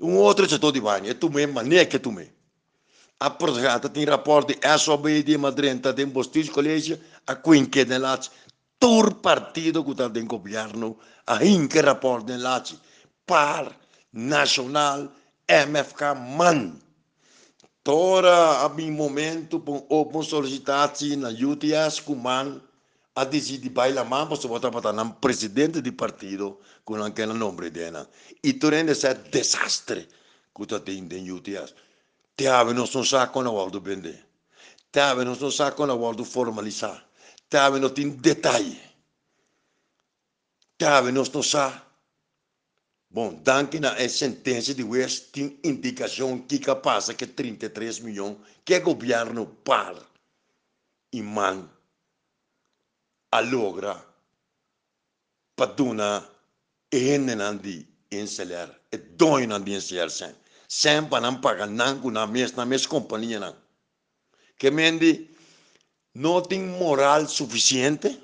Um 0.00 0.16
outro 0.16 0.44
echetador 0.44 0.72
de 0.72 0.80
banho. 0.80 1.08
É 1.08 1.14
tu 1.14 1.30
mesmo, 1.30 1.60
é 1.60 1.84
que 1.84 1.98
tu 1.98 2.10
mesmo. 2.10 2.34
A 3.18 3.30
protegata 3.30 3.88
tem 3.88 4.04
rapport 4.04 4.44
de 4.44 4.58
SOB 4.78 5.22
de 5.22 5.38
Madrid, 5.38 5.80
tem 5.94 6.10
postis 6.10 6.50
colégio, 6.50 7.00
a 7.26 7.36
quinque 7.36 7.84
de 7.84 7.96
Lati, 7.96 8.30
tur 8.78 9.14
partido 9.14 9.82
que 9.84 9.92
está 9.92 10.10
em 10.14 10.26
governo, 10.26 10.98
a 11.26 11.42
inque 11.42 11.80
rapport 11.80 12.22
de 12.24 12.36
Lati, 12.36 12.78
par, 13.24 13.74
nacional, 14.12 15.10
MFK, 15.48 16.14
man. 16.36 16.78
Tora 17.86 18.62
a 18.62 18.66
un 18.66 18.96
momento 18.96 19.60
per 19.60 20.24
solicitarci 20.24 21.14
na 21.14 21.30
UTS 21.30 22.02
kuman 22.02 22.60
a 23.14 23.24
decidir 23.24 23.70
baila 23.70 24.02
mamba 24.02 24.34
se 24.34 24.48
votar 24.48 24.72
para 24.72 24.92
nam 24.92 25.14
presidente 25.20 25.80
do 25.80 25.92
partido 25.92 26.58
com 26.84 26.96
aquele 26.96 27.32
nome 27.32 27.70
dela. 27.70 28.10
E 28.42 28.54
tornando 28.54 28.92
ser 28.92 29.14
desastre 29.30 30.08
que 30.52 30.66
tu 30.66 30.80
tem 30.80 31.06
em 31.12 31.30
UTS. 31.30 31.74
Te 32.36 32.48
ave 32.48 32.74
não 32.74 32.86
são 32.86 33.04
saco 33.04 33.40
na 33.40 33.52
hora 33.52 33.70
do 33.70 33.80
vender. 33.80 34.18
Te 34.90 34.98
ave 34.98 35.24
não 35.24 35.36
são 35.36 35.52
saco 35.52 35.86
na 35.86 35.94
hora 35.94 36.16
do 36.16 36.24
formalizar. 36.24 37.06
Te 37.48 37.56
ave 37.56 37.78
não 37.78 37.90
tem 37.90 38.10
detalhe. 38.10 38.80
Te 40.76 40.86
ave 40.86 41.12
não 41.12 41.24
são 41.24 41.40
Bom, 43.16 43.32
danke 43.42 43.80
na 43.80 43.96
é 43.96 44.08
sentença 44.10 44.74
de 44.74 44.84
West 44.84 45.30
tem 45.32 45.58
indicação 45.64 46.38
que 46.38 46.58
capaz 46.58 47.08
que 47.14 47.26
33 47.26 48.00
milhões 48.00 48.36
que 48.62 48.78
governo 48.78 49.46
par. 49.64 49.96
E 51.10 51.22
man 51.22 51.66
a 53.32 53.40
logra 53.40 54.04
para 55.56 55.72
dona 55.72 56.28
e 56.92 57.16
nandi 57.16 57.88
inselar 58.12 58.68
e 58.92 58.98
doi 58.98 59.46
nandi 59.46 59.72
inselar 59.72 60.10
sem 60.10 60.34
sem 60.68 61.02
para 61.08 61.22
não 61.22 61.40
pagar 61.40 61.68
nango 61.68 62.10
na 62.10 62.26
mes 62.26 62.52
na 62.52 62.66
mes 62.66 62.84
companhia 62.84 63.40
não. 63.40 63.56
Que 64.58 64.70
mendi 64.70 65.30
não 66.14 66.42
tem 66.42 66.62
moral 66.62 67.26
suficiente 67.26 68.20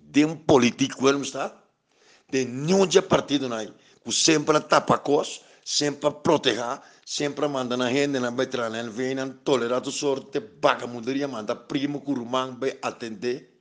de 0.00 0.24
um 0.24 0.34
político 0.34 0.96
como 0.96 1.22
está 1.22 1.61
de 2.32 2.46
nenhum 2.46 2.88
partido 3.02 3.46
não 3.46 3.58
que 4.02 4.10
sempre 4.10 4.58
tapa 4.60 4.98
cos, 4.98 5.42
sempre 5.64 6.10
proteger, 6.10 6.80
sempre 7.04 7.46
manda 7.46 7.76
na 7.76 7.90
gente 7.90 8.18
na 8.18 8.30
betrana, 8.30 8.82
vem 8.90 9.16
tolerar 9.44 9.84
sorte, 9.90 10.40
baga 10.40 10.86
mudaria 10.86 11.28
manda 11.28 11.54
primo 11.54 12.00
curumang 12.00 12.56
be 12.58 12.78
atender, 12.82 13.52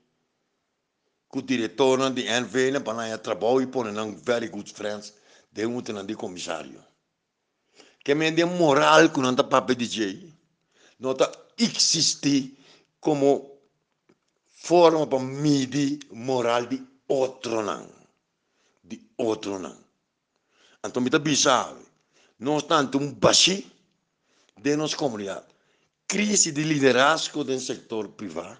que 1.29 1.39
o 1.39 1.41
diretor 1.41 2.09
de 2.11 2.23
NVN 2.23 2.81
para 2.81 3.17
trabalho 3.17 3.61
e 3.61 3.67
põe 3.67 3.91
nang 3.91 4.15
very 4.15 4.47
good 4.47 4.71
friends, 4.73 5.13
de 5.51 5.65
um 5.65 5.81
de 5.81 6.15
comissário. 6.15 6.83
Que 8.03 8.15
me 8.15 8.31
de 8.31 8.45
moral 8.45 9.09
que 9.09 9.19
não 9.19 9.35
papel 9.35 9.75
DJ, 9.75 10.33
não 10.99 11.13
tá 11.13 11.29
existe 11.57 12.57
como 12.99 13.59
forma 14.47 15.05
para 15.07 15.19
medir 15.19 15.99
moral 16.11 16.65
de 16.65 16.81
outro 17.07 17.61
não, 17.61 18.00
de 18.91 19.01
outro 19.17 19.57
não. 19.57 19.77
Então, 20.85 21.01
me 21.01 21.09
bizarro. 21.09 21.77
Não 22.39 22.57
obstante, 22.57 22.97
um 22.97 23.13
baixi 23.13 23.71
de 24.59 24.75
nossa 24.75 24.97
comunidade. 24.97 25.45
Crise 26.07 26.51
de 26.51 26.63
liderazgo 26.63 27.43
do 27.43 27.57
setor 27.59 28.09
privado, 28.09 28.57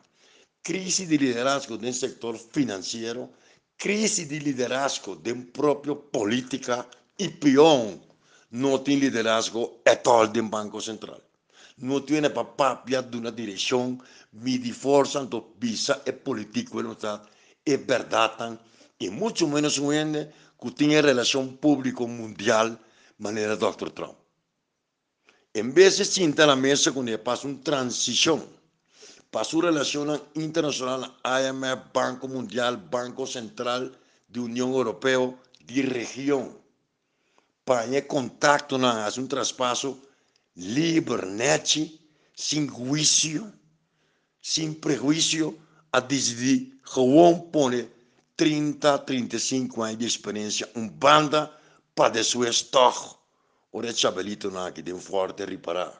crise 0.64 1.06
de 1.06 1.18
liderazgo 1.18 1.78
do 1.78 1.94
setor 1.94 2.38
financeiro, 2.38 3.30
crise 3.78 4.26
de 4.26 4.40
liderazgo 4.40 5.16
da 5.16 5.36
própria 5.52 5.96
política 5.96 6.88
e 7.20 7.28
pior, 7.28 7.98
não 8.50 8.78
tem 8.78 8.98
liderazgo 8.98 9.80
atual 9.86 10.28
do 10.28 10.44
Banco 10.44 10.80
Central. 10.80 11.20
Não 11.78 12.00
tem 12.00 12.22
papapia 12.30 13.02
de 13.02 13.18
uma 13.18 13.32
direção, 13.32 14.00
midi 14.32 14.72
força 14.72 15.26
do 15.26 15.42
bisa 15.58 16.02
e 16.06 16.12
político, 16.12 16.80
é 17.66 17.78
verdade, 17.78 18.60
e 19.02 19.10
muito 19.10 19.48
menos 19.48 19.80
ainda 19.80 20.32
que 20.60 20.72
tinha 20.72 21.02
relação 21.02 21.48
público 21.48 22.08
mundial 22.08 22.78
maneira 23.18 23.58
Dr. 23.58 23.90
Trump. 23.90 24.16
Em 25.56 25.70
vez 25.72 25.98
de 25.98 26.06
sentar 26.06 26.48
na 26.48 26.56
mesa 26.56 26.92
quando 26.92 27.10
ele 27.10 27.18
passa 27.18 27.48
uma 27.48 27.58
transição, 27.58 28.48
passa 29.32 29.56
uma 29.56 29.66
relação 29.66 30.22
internacional, 30.36 31.02
IMF, 31.26 31.90
Banco 31.92 32.28
Mundial, 32.28 32.78
Banco 32.78 33.26
Central 33.26 33.90
da 34.30 34.42
União 34.42 34.72
Europeia, 34.72 35.34
de 35.66 35.82
região, 35.82 36.56
para 37.66 37.88
ter 37.88 38.04
contato, 38.04 38.80
fazer 38.80 39.20
um 39.20 39.28
traspasso 39.28 40.00
livre, 40.56 41.26
net, 41.26 42.00
sem 42.36 42.68
juízo, 42.68 43.52
sem 44.42 44.74
prejuízo, 44.74 45.58
a 45.92 46.00
decidir, 46.00 46.80
gewoon 46.84 47.40
pôr 47.52 47.88
30, 48.42 48.98
35 48.98 49.84
anos 49.84 50.00
de 50.00 50.08
experiência, 50.08 50.68
um 50.76 50.90
banda 50.90 51.56
para 51.94 52.24
sua 52.24 52.50
estoque. 52.50 53.16
Ora, 53.72 53.94
chabelito 53.94 54.50
na 54.50 54.72
que 54.72 54.82
tem 54.82 55.00
forte 55.00 55.46
reparar. 55.46 55.94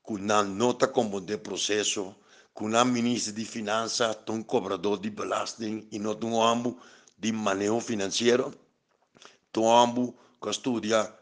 Com 0.00 0.14
uma 0.14 0.44
nota 0.44 0.86
como 0.86 1.20
de 1.20 1.36
processo, 1.38 2.14
com 2.54 2.66
uma 2.66 2.84
ministra 2.84 3.32
de 3.32 3.44
finanças, 3.44 4.16
um 4.28 4.44
cobrador 4.44 5.00
de 5.00 5.10
belasting 5.10 5.88
e 5.90 5.98
não 5.98 6.16
um 6.22 6.40
ambo 6.40 6.78
de 7.18 7.32
manejo 7.32 7.80
financeiro, 7.80 8.54
um 9.56 9.76
ambo 9.76 10.16
que 10.40 10.50
estudia 10.50 11.12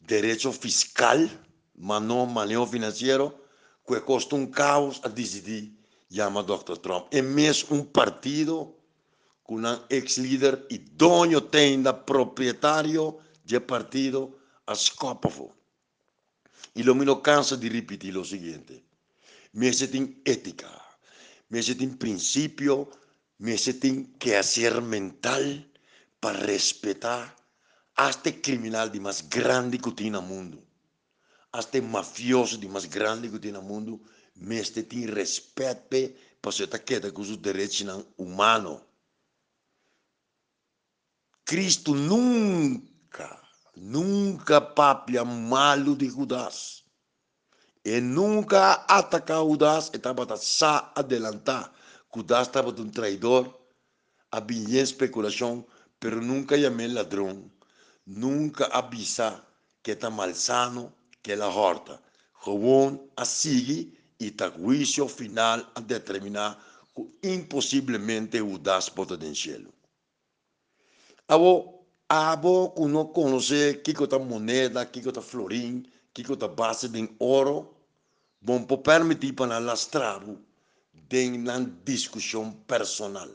direito 0.00 0.52
fiscal, 0.52 1.18
mas 1.74 2.00
não 2.00 2.24
manejo 2.24 2.66
financeiro, 2.66 3.34
que 3.84 3.98
custa 4.02 4.36
um 4.36 4.46
caos 4.46 5.00
a 5.02 5.08
decidir, 5.08 5.76
chama 6.08 6.40
Dr. 6.40 6.76
Trump. 6.76 7.08
É 7.10 7.20
mesmo 7.20 7.78
um 7.78 7.82
partido 7.82 8.76
un 9.50 9.66
ex 9.88 10.18
líder 10.18 10.66
y 10.70 10.78
dueño 10.78 11.42
tenda 11.42 12.06
propietario 12.06 13.18
del 13.44 13.62
partido 13.62 14.38
a 14.66 14.76
Scopofo. 14.76 15.52
Y 16.74 16.84
lo 16.84 16.94
mismo 16.94 17.20
cansa 17.20 17.56
de 17.56 17.68
repetir 17.68 18.14
lo 18.14 18.24
siguiente. 18.24 18.84
Me 19.52 19.72
tiene 19.72 20.22
ética, 20.24 20.70
me 21.48 21.62
tiene 21.62 21.96
principio, 21.96 22.88
me 23.38 23.56
tiene 23.56 24.12
que 24.20 24.36
hacer 24.36 24.80
mental 24.82 25.68
para 26.20 26.38
respetar 26.38 27.34
a 27.96 28.10
este 28.10 28.40
criminal 28.40 28.92
de 28.92 29.00
más 29.00 29.28
grande 29.28 29.78
que 29.78 29.90
tiene 29.90 30.18
el 30.18 30.24
mundo. 30.24 30.62
A 31.50 31.58
este 31.58 31.82
mafioso 31.82 32.56
de 32.56 32.68
más 32.68 32.88
grande 32.88 33.28
que 33.28 33.40
tiene 33.40 33.58
el 33.58 33.64
mundo, 33.64 34.00
me 34.36 34.62
tiene 34.62 35.08
respeto 35.08 36.14
para 36.40 36.56
se 36.56 36.68
queda 36.84 37.12
con 37.12 37.24
sus 37.24 37.42
derechos 37.42 38.06
humanos. 38.16 38.82
Cristo 41.50 41.96
nunca, 41.96 43.42
nunca 43.74 44.60
papia 44.60 45.24
malo 45.24 45.96
de 45.96 46.08
Judas. 46.08 46.84
E 47.84 48.00
nunca 48.00 48.86
ataca 48.86 49.34
Judas 49.34 49.90
estava 49.92 50.22
a 50.22 50.92
adelantar. 50.94 51.72
Judas 52.14 52.46
estava 52.46 52.70
um 52.70 52.88
traidor, 52.88 53.52
havia 54.30 54.80
especulação, 54.80 55.66
pero 55.98 56.22
nunca 56.22 56.56
chamei 56.56 56.86
ladrão. 56.86 57.50
Nunca 58.06 58.66
avisa 58.66 59.44
que 59.82 59.90
está 59.90 60.08
malsano, 60.08 60.94
que 61.20 61.34
la 61.34 61.48
horta. 61.48 62.00
Gewoon 62.44 63.10
a 63.16 63.24
seguir 63.24 63.98
e 64.20 64.26
está 64.28 64.50
juízo 64.50 65.08
final 65.08 65.68
a 65.74 65.80
determinar 65.80 66.56
que 66.94 67.28
impossivelmente 67.28 68.38
Judas 68.38 68.88
pode 68.88 69.34
cielo. 69.34 69.79
Abo, 71.30 71.86
abo 72.08 72.74
uno 72.76 73.12
conoce 73.12 73.80
que 73.84 73.94
que 73.94 74.18
moneda, 74.18 74.84
que 74.86 75.00
que 75.00 75.20
florim, 75.20 75.84
que 76.12 76.24
que 76.24 76.48
base 76.48 76.88
de 76.88 77.08
ouro, 77.20 77.72
bom 78.40 78.64
por 78.64 78.78
permitir 78.78 79.34
para 79.34 79.60
lastrar 79.60 80.24
de 80.92 81.28
uma 81.28 81.60
discussão 81.84 82.50
personal. 82.66 83.28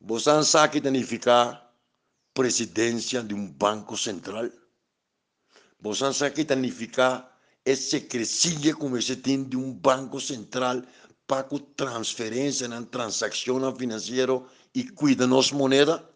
Você 0.00 0.42
sabe 0.42 0.72
que 0.72 0.88
significa 0.88 1.62
presidência 2.34 3.22
de 3.22 3.32
um 3.32 3.46
banco 3.46 3.96
central? 3.96 4.50
Você 5.80 6.12
sabe 6.12 6.34
que 6.34 6.42
significa 6.42 7.30
esse 7.64 8.00
crescimento 8.00 8.76
como 8.76 8.98
esse 8.98 9.14
tem 9.14 9.44
de 9.44 9.56
um 9.56 9.72
banco 9.72 10.20
central 10.20 10.82
para 11.28 11.44
transferência 11.76 12.66
na 12.66 12.82
transação 12.82 13.72
financeira 13.76 14.42
e 14.74 14.82
cuida 14.82 15.28
nossa 15.28 15.54
moeda? 15.54 16.11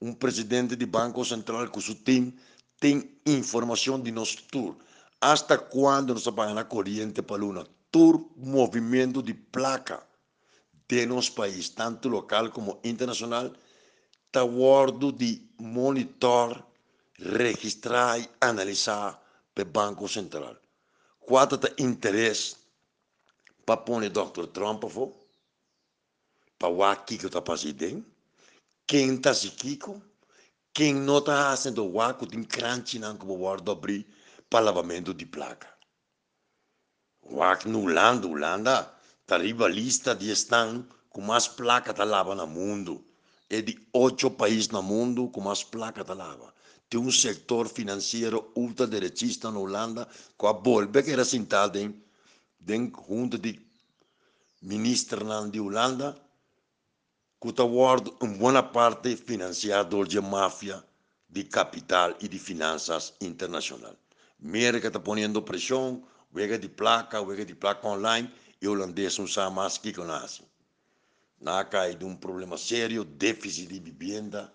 Um 0.00 0.12
presidente 0.12 0.76
de 0.76 0.86
Banco 0.86 1.24
Central 1.24 1.68
com 1.68 1.80
seu 1.80 1.94
time 1.94 2.34
tem 2.78 3.18
informação 3.26 4.00
de 4.00 4.10
nosso 4.10 4.42
tour. 4.44 4.76
Hasta 5.20 5.56
quando 5.56 6.14
nos 6.14 6.28
apaga 6.28 6.60
a 6.60 6.64
corrente 6.64 7.22
para 7.22 7.36
luna? 7.36 7.66
motor 7.94 8.28
movimento 8.36 9.22
de 9.22 9.34
placa 9.34 10.02
de 10.88 11.06
nosso 11.06 11.32
país, 11.32 11.68
tanto 11.68 12.08
local 12.08 12.50
como 12.50 12.80
internacional, 12.82 13.52
está 14.26 14.42
guardo 14.42 15.12
de 15.12 15.48
monitor, 15.58 16.62
registrar 17.16 18.18
e 18.18 18.28
analisar 18.40 19.22
pelo 19.54 19.70
Banco 19.70 20.08
Central. 20.08 20.56
Qual 21.20 21.44
é 21.44 21.82
o 21.82 21.82
interesse 21.82 22.56
para 23.64 23.76
pôr 23.76 24.02
o 24.02 24.10
Dr. 24.10 24.46
Trump 24.48 24.84
para 26.58 26.68
o 26.68 26.82
aqui 26.82 27.16
que 27.16 27.26
está 27.26 27.40
fazendo? 27.40 28.04
Quem 28.86 29.14
está 29.14 29.32
se 29.32 29.50
Kiko? 29.50 30.02
Quem 30.74 30.94
não 30.94 31.18
está 31.18 31.50
fazendo 31.50 31.86
o 31.86 32.00
aqui 32.02 32.26
tem 32.26 32.44
crunch 32.44 32.98
não 32.98 33.16
como 33.16 33.38
guarda 33.38 33.72
abrir 33.72 34.06
para 34.50 34.66
lavamento 34.66 35.14
de 35.14 35.24
placa. 35.24 35.72
O 37.22 37.42
aqui 37.42 37.66
no 37.66 37.84
Holanda, 37.84 38.26
Holanda, 38.26 38.94
está 39.22 39.38
rivalista 39.38 40.14
de 40.14 40.30
estão 40.30 40.86
com 41.08 41.22
mais 41.22 41.48
placa 41.48 41.94
da 41.94 42.04
lava 42.04 42.34
no 42.34 42.46
mundo. 42.46 43.02
É 43.48 43.62
de 43.62 43.78
oito 43.94 44.30
países 44.30 44.68
no 44.68 44.82
mundo 44.82 45.28
com 45.30 45.40
mais 45.40 45.64
placa 45.64 46.04
da 46.04 46.12
lava. 46.12 46.52
Tem 46.90 47.00
um 47.00 47.10
setor 47.10 47.68
financeiro 47.68 48.52
ultraderechista 48.54 49.50
na 49.50 49.58
Holanda, 49.58 50.06
com 50.36 50.46
a 50.46 50.52
Bolbe, 50.52 51.02
que 51.02 51.10
era 51.10 51.24
sentada 51.24 51.80
em, 51.80 52.04
em 52.68 52.92
junta 53.08 53.38
de 53.38 53.58
ministros 54.60 55.50
de 55.50 55.58
Holanda, 55.58 56.23
que 57.44 57.50
está 57.50 57.62
em 57.62 58.38
boa 58.38 58.62
parte 58.62 59.14
financiado 59.16 60.02
de 60.06 60.18
máfia 60.18 60.82
de 61.28 61.44
capital 61.44 62.14
e 62.18 62.26
de 62.26 62.38
finanças 62.38 63.12
internacional. 63.20 63.94
América 64.42 64.86
está 64.86 64.98
ponendo 64.98 65.42
pressão, 65.42 66.02
wega 66.34 66.58
de 66.58 66.70
placa, 66.70 67.20
wega 67.20 67.44
de 67.44 67.54
placa 67.54 67.86
online, 67.86 68.32
e 68.62 68.66
o 68.66 68.72
holandês 68.72 69.18
não 69.18 69.26
sabe 69.26 69.54
mais 69.54 69.76
o 69.76 69.80
que 69.82 69.92
nasce. 69.98 70.40
Não 71.38 71.62
cai 71.66 71.94
de 71.94 72.06
um 72.06 72.16
problema 72.16 72.56
sério, 72.56 73.04
déficit 73.04 73.66
de 73.66 73.78
vivenda, 73.78 74.50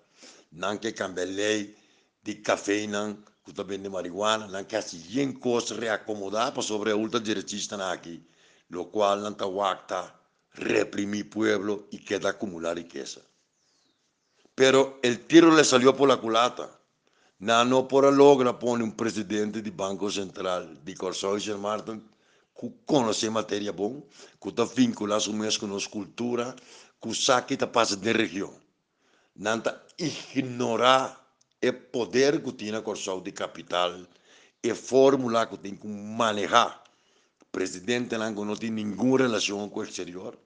não 0.52 0.76
quer 0.76 0.94
cambiar 0.94 1.28
lei 1.28 1.78
de 2.24 2.34
cafeína, 2.34 3.16
que 3.46 3.54
também 3.54 3.80
de 3.80 3.88
marihuana, 3.88 4.48
não 4.48 4.64
quer 4.64 4.82
se 4.82 5.22
em 5.22 5.32
coisa 5.32 5.80
reacomodar 5.80 6.52
para 6.54 6.64
sobre 6.64 6.90
a 6.90 6.96
ultradiretista 6.96 7.76
aqui, 7.92 8.20
lo 8.68 8.86
qual 8.86 9.20
não 9.20 9.30
está 9.30 9.46
reprimir 10.54 11.30
pueblo 11.30 11.88
y 11.92 12.00
queda 12.00 12.30
acumular 12.30 12.76
riqueza. 12.76 13.22
Pero 14.56 15.00
el 15.04 15.26
tiro 15.26 15.56
le 15.56 15.64
salió 15.64 15.96
por 15.96 16.10
la 16.10 16.18
culata. 16.18 16.70
No 17.40 17.88
por 17.88 18.12
logra 18.14 18.60
pone 18.60 18.84
un 18.84 18.92
presidente 18.92 19.62
del 19.62 19.72
Banco 19.72 20.12
Central 20.12 20.84
de 20.84 20.92
y 20.92 21.58
Martin 21.58 22.04
que 22.60 22.70
conoce 22.86 23.30
materia 23.30 23.72
bom, 23.72 24.04
que 24.42 24.50
está 24.50 24.66
vinculado 24.76 25.22
su 25.22 25.34
mes 25.34 25.58
con 25.58 25.70
nuestra 25.70 25.92
cultura, 25.92 26.56
que 27.02 27.14
sabe 27.16 27.58
que 27.58 27.68
pasa 27.68 27.96
de 27.96 28.12
región. 28.12 28.52
Nanta 29.36 29.82
ignorar 29.98 31.18
el 31.62 31.78
poder 31.78 32.44
que 32.44 32.52
tiene 32.52 32.84
Corsó 32.84 33.22
de 33.22 33.34
capital, 33.34 34.10
e 34.62 34.76
fórmula 34.76 35.48
que 35.50 35.58
tiene 35.58 35.80
que 35.80 35.88
manejar. 35.88 36.84
El 37.52 37.52
presidente 37.52 38.18
no 38.18 38.56
tiene 38.56 38.84
ninguna 38.84 39.24
relación 39.24 39.70
con 39.70 39.84
el 39.84 39.90
exterior 39.90 40.40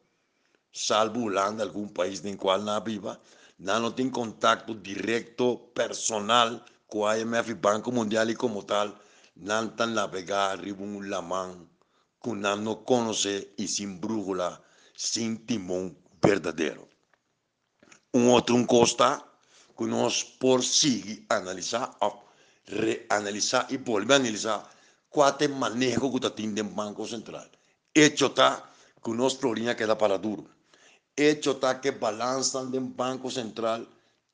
salvo 0.74 1.26
Holanda, 1.26 1.64
algum 1.64 1.88
país 1.88 2.26
em 2.26 2.36
qual 2.36 2.60
não 2.62 2.84
viva, 2.84 3.22
não 3.60 3.92
tem 3.92 4.10
contato 4.10 4.74
direto, 4.74 5.58
personal 5.76 6.60
com 6.88 7.00
o 7.00 7.14
IMF, 7.14 7.54
Banco 7.54 7.92
Mundial 7.92 8.30
e 8.30 8.36
como 8.36 8.64
tal, 8.64 8.98
não 9.36 9.70
tem 9.70 9.88
navegar 9.88 10.52
arriba 10.52 10.84
um 10.84 11.08
lamão, 11.08 11.70
que 12.22 12.32
não 12.32 12.76
conhece 12.76 13.50
e 13.58 13.68
sem 13.68 13.96
brújula, 13.96 14.62
sem 14.98 15.36
timão 15.36 15.96
verdadeiro. 16.24 16.88
Um 18.14 18.32
outro 18.32 18.56
um 18.56 18.66
costa 18.66 19.24
que 19.78 19.86
nós 19.86 20.24
por 20.24 20.64
seguir 20.64 21.26
analisar, 21.30 21.96
reanalisar 22.66 23.68
e 23.70 23.78
volver 23.78 24.14
a 24.14 24.16
analisar 24.18 24.73
o 25.16 25.50
manejo 25.50 26.20
tem 26.32 26.54
do 26.54 26.64
Banco 26.64 27.06
Central. 27.08 27.48
Hecho 27.96 28.28
está 28.28 28.70
que 29.04 29.12
nosso 29.14 29.38
problema 29.38 29.76
queda 29.76 29.96
para 29.96 30.18
duro 30.18 30.54
hecho 31.16 31.52
está 31.52 31.76
que 31.76 31.92
balança 31.92 32.66
do 32.66 32.82
Banco 32.82 33.30
Central 33.30 33.86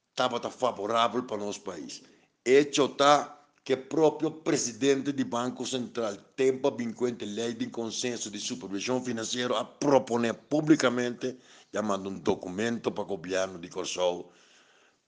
estava 0.09 0.49
favorável 0.49 1.23
para 1.23 1.37
o 1.37 1.45
nosso 1.45 1.61
país. 1.61 2.01
Hecho 2.45 2.85
está 2.85 3.37
que 3.63 3.73
o 3.73 3.85
próprio 3.85 4.31
presidente 4.31 5.11
do 5.11 5.25
Banco 5.25 5.65
Central 5.65 6.15
tem 6.35 6.57
para 6.57 6.75
vinculante 6.75 7.25
lei 7.25 7.53
de 7.53 7.67
consenso 7.67 8.31
de 8.31 8.39
supervisão 8.39 9.03
financeira 9.03 9.59
a 9.59 9.65
proponer 9.65 10.33
publicamente, 10.33 11.37
chamando 11.73 12.09
um 12.09 12.17
documento 12.17 12.91
para 12.91 13.03
o 13.03 13.17
governo 13.17 13.59
de 13.59 13.67
Corsol, 13.67 14.31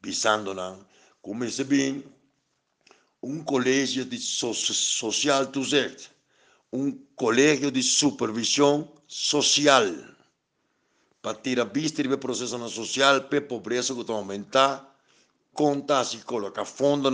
visando 0.01 0.53
como 1.21 1.49
se 1.49 1.63
bem 1.63 2.03
um 3.23 3.43
colégio 3.43 4.03
de 4.03 4.17
so 4.17 4.53
social 4.53 5.47
tuzet, 5.47 6.09
um 6.73 6.91
colégio 7.15 7.69
de 7.69 7.83
supervisão 7.83 8.91
social 9.07 9.85
para 11.21 11.37
tirar 11.37 11.65
vista 11.65 12.01
do 12.01 12.17
processo 12.17 12.57
social, 12.69 13.21
para 13.21 13.41
pobreza 13.41 13.93
que 13.93 14.11
aumentar, 14.11 14.97
conta 15.53 16.03
se 16.03 16.17
coloca 16.19 16.65
fundo 16.65 17.11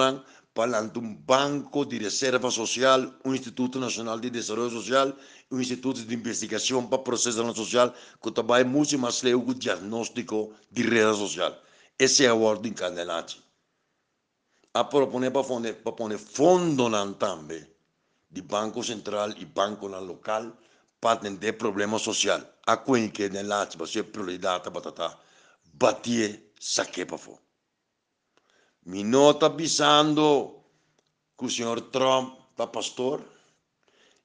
para 0.54 0.82
um 0.82 1.14
banco 1.14 1.86
de 1.86 1.98
reserva 2.00 2.50
social, 2.50 3.14
um 3.26 3.36
Instituto 3.36 3.78
Nacional 3.80 4.20
de 4.20 4.30
Desenvolvimento 4.30 4.82
Social, 4.82 5.14
um 5.52 5.60
Instituto 5.60 6.02
de 6.04 6.16
Investigação 6.16 6.88
para 6.88 7.00
processo 7.00 7.54
social, 7.54 7.94
que 8.24 8.32
trabalha 8.32 8.64
muito 8.64 8.98
mais 8.98 9.22
leu 9.22 9.46
o 9.46 9.54
diagnóstico 9.54 10.54
de 10.72 10.84
rede 10.84 11.18
social. 11.18 11.62
Essa 12.00 12.24
é 12.24 12.28
a 12.28 12.34
ordem 12.34 12.72
candelate. 12.72 13.47
A 14.80 14.84
proponer 14.84 15.32
para 15.32 15.44
poner, 15.44 15.74
para 15.82 15.92
poner 15.92 16.20
fundo 16.20 16.88
também, 17.16 17.66
de 18.30 18.44
Banco 18.44 18.84
Central 18.84 19.32
e 19.32 19.44
Banco 19.44 19.88
Local, 19.88 20.56
para 21.02 21.14
atender 21.14 21.54
problema 21.54 21.98
social. 21.98 22.42
A 22.68 22.78
quem 22.78 23.10
que 23.10 23.28
ne 23.28 23.42
lati 23.42 23.76
ba 23.76 23.88
se 23.88 24.04
prioridade 24.04 24.70
batata 24.70 25.18
batie 25.74 26.52
saque 26.60 27.06
para 27.06 27.18
fo. 27.18 27.40
Mi 28.86 29.04
nota 29.04 29.50
bisando 29.50 30.62
que 31.36 31.46
o 31.46 31.50
senhor 31.50 31.82
Trump 31.90 32.38
pa 32.56 32.68
pastor 32.68 33.24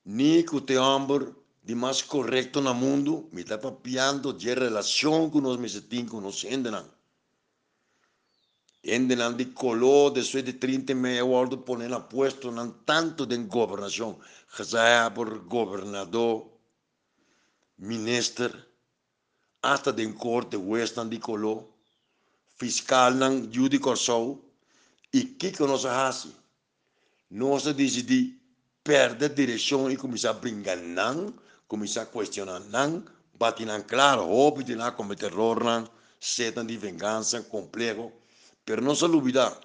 ni 0.05 0.43
que 0.43 0.61
te 0.61 0.77
hombre 0.77 1.33
de 1.63 1.75
mais 1.75 2.03
correto 2.03 2.61
no 2.61 2.75
mundo 2.75 3.27
me 3.33 3.41
está 3.41 3.57
papiando 3.57 4.35
de 4.35 4.53
relação 4.53 5.31
com 5.31 5.41
nós 5.41 5.57
mesetim 5.57 6.05
com 6.05 6.21
nós 6.21 6.45
endenan. 6.45 6.85
Endenan 8.85 9.37
de 9.37 9.53
color 9.55 10.13
después 10.13 10.45
de 10.45 10.55
30 10.55 10.95
meia 10.95 11.25
hora 11.25 11.57
poner 11.57 11.93
a 11.93 12.01
puesto 12.01 12.51
nan 12.51 12.83
tanto 12.85 13.25
de 13.25 13.37
governação, 13.37 14.19
já 14.59 15.09
por 15.15 15.39
governador 15.47 16.51
minister, 17.79 18.51
hasta 19.63 19.93
den 19.93 20.13
corte 20.13 20.57
western 20.57 21.09
di 21.09 21.19
colo, 21.19 21.69
fiscal 22.57 23.15
nang 23.15 23.49
judi 23.53 23.79
corso, 23.79 24.41
e 25.13 25.25
que 25.25 25.53
que 25.53 25.63
nós 25.65 25.85
hasi? 25.85 26.35
Nós 27.31 27.65
decidi 27.65 28.37
perder 28.83 29.33
direção 29.33 29.91
e 29.91 29.97
começar 29.97 30.31
a 30.31 30.33
brincar 30.33 30.77
não, 30.77 31.33
começar 31.69 32.03
a 32.03 32.07
questionar 32.07 32.61
não, 32.71 33.05
batinan 33.39 33.83
claro, 33.83 34.27
hobby 34.27 34.65
de 34.65 34.77
cometer 34.97 35.31
error 35.31 35.63
não, 35.63 35.89
setan 36.19 36.67
de 36.67 36.77
vingança, 36.77 37.43
complexo, 37.43 38.13
pero 38.65 38.83
não 38.83 38.95
se 38.95 39.05
olvidar 39.05 39.59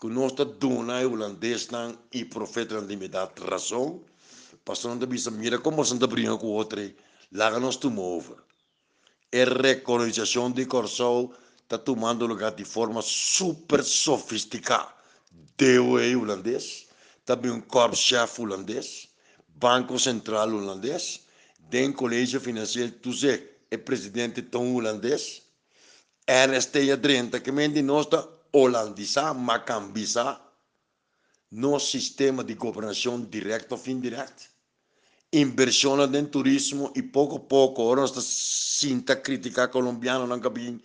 que 0.00 0.06
nós 0.06 0.32
dona 0.32 1.06
holandês 1.06 1.68
não 1.68 1.98
e 2.12 2.24
profeta 2.24 2.80
de 2.80 2.96
me 2.96 3.08
dar 3.08 3.32
razão, 3.50 4.00
passando 4.64 5.04
a 5.04 5.08
vista, 5.08 5.30
mira 5.30 5.58
como 5.58 5.84
se 5.84 5.94
brincando 5.94 6.38
com 6.38 6.46
o 6.46 6.50
outro, 6.50 6.80
Láganos 7.32 7.76
tu 7.76 7.90
move. 7.90 8.34
A 9.34 9.62
recolonização 9.62 10.50
de 10.50 10.64
Corsol 10.64 11.34
está 11.62 11.76
tomando 11.76 12.26
lugar 12.26 12.52
de 12.52 12.64
forma 12.64 13.02
super 13.02 13.84
sofisticada. 13.84 14.88
DOE 15.58 16.16
holandês, 16.16 16.86
também 17.26 17.50
um 17.50 17.60
corpo-chefe 17.60 18.40
holandês, 18.40 19.08
Banco 19.48 19.98
Central 19.98 20.48
holandês, 20.50 21.20
den 21.58 21.92
Colégio 21.92 22.40
Financeiro 22.40 22.92
Tuzé, 22.92 23.42
é 23.70 23.76
presidente 23.76 24.40
tão 24.40 24.74
holandês, 24.74 25.42
Ernest 26.26 26.72
Drenta, 26.96 27.40
que 27.40 27.52
mente 27.52 27.82
nós 27.82 28.06
está 28.06 28.26
holandizar, 28.52 29.34
macambizar, 29.34 30.40
no 31.50 31.78
sistema 31.78 32.44
de 32.44 32.54
governação 32.54 33.20
direta 33.20 33.74
ou 33.74 33.80
indireta 33.86 34.58
inversión 35.30 36.14
en 36.14 36.30
turismo 36.30 36.92
y 36.94 37.02
poco 37.02 37.36
a 37.36 37.48
poco, 37.48 37.82
ahora 37.82 38.04
está 38.04 38.20
cinta 38.20 39.22
crítica 39.22 39.70
colombiana, 39.70 40.26
no 40.26 40.40
cabin, 40.40 40.82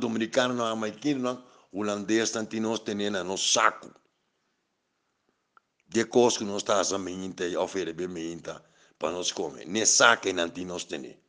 dominicano, 0.00 0.64
jamaicano, 0.64 1.44
holandês, 1.72 2.32
tantinos 2.32 2.84
teniendo 2.84 3.22
no 3.24 3.36
saco. 3.36 3.92
De 5.86 6.04
cosas 6.06 6.38
que 6.38 6.44
não 6.44 6.56
está 6.56 6.80
a 6.80 6.98
mente, 6.98 7.56
oferecer 7.56 8.08
mente, 8.08 8.50
para 8.98 9.12
nós 9.12 9.30
comer. 9.30 9.66
Nem 9.66 9.84
não 10.34 10.48
tem 10.48 10.64
nós 10.64 10.84
ter. 10.84 11.20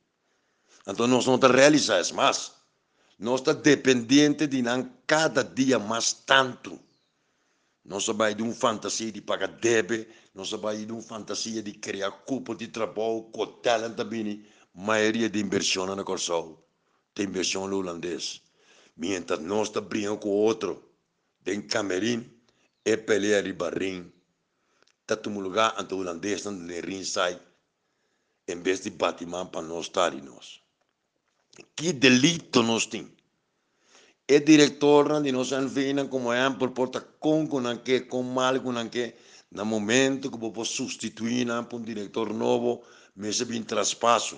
Então 0.87 1.07
nós 1.07 1.25
não 1.25 1.37
realizamos. 1.37 2.53
Nós 3.17 3.39
estamos 3.39 3.63
dependentes 3.63 4.49
de 4.49 4.61
não 4.61 4.91
cada 5.07 5.41
dia 5.41 5.79
mais 5.79 6.11
tanto. 6.11 6.79
Nós 7.83 8.07
vai 8.07 8.35
de 8.35 8.43
uma 8.43 8.53
fantasia 8.53 9.11
de 9.11 9.21
pagar 9.21 9.47
débito, 9.47 10.11
nós 10.33 10.51
vai 10.51 10.85
de 10.85 10.91
uma 10.91 11.01
fantasia 11.01 11.63
de 11.63 11.71
criar 11.71 12.11
culpa 12.11 12.53
de 12.53 12.67
trabalho, 12.67 13.23
com 13.31 13.45
talento 13.45 13.95
também. 13.95 14.45
maioria 14.73 15.29
de 15.29 15.39
inversão 15.39 15.85
na 15.95 16.03
Corsol, 16.03 16.67
tem 17.13 17.25
inversão 17.25 17.63
holandês. 17.63 18.41
Mientras 18.97 19.39
nós 19.39 19.69
estamos 19.69 19.89
brincando 19.89 20.17
com 20.17 20.29
outro, 20.29 20.83
tem 21.43 21.61
Camerim, 21.61 22.29
é 22.83 22.97
pelear 22.97 23.43
de 23.43 23.53
barrim. 23.53 24.11
Está 25.07 25.29
um 25.29 25.39
lugar 25.39 25.75
onde 25.79 25.93
o 25.93 25.99
holandês 25.99 26.39
está 26.39 26.51
no 26.51 26.67
rim 26.67 27.03
sai, 27.03 27.39
em 28.47 28.59
vez 28.61 28.81
de 28.81 28.89
batimão 28.89 29.45
para 29.45 29.61
nós 29.61 29.85
estar 29.85 30.13
e 30.13 30.21
nós. 30.21 30.64
Que 31.75 31.93
delito 31.93 32.61
nós 32.63 32.85
temos? 32.85 33.11
É 34.27 34.39
diretor 34.39 35.21
de 35.21 35.31
nós 35.31 35.51
vem 35.71 36.07
como 36.07 36.33
é 36.33 36.49
por 36.49 36.71
porta 36.71 36.99
com 36.99 37.47
com 37.47 37.77
que 37.77 38.01
com 38.01 38.23
mal 38.23 38.59
com 38.59 38.89
que 38.89 39.13
no 39.51 39.63
momento 39.65 40.31
que 40.31 40.37
vou 40.37 40.65
substituir 40.65 41.47
por 41.69 41.79
um 41.79 41.83
diretor 41.83 42.33
novo, 42.33 42.83
me 43.15 43.31
se 43.31 43.45
vem 43.45 43.63
traspasso. 43.63 44.37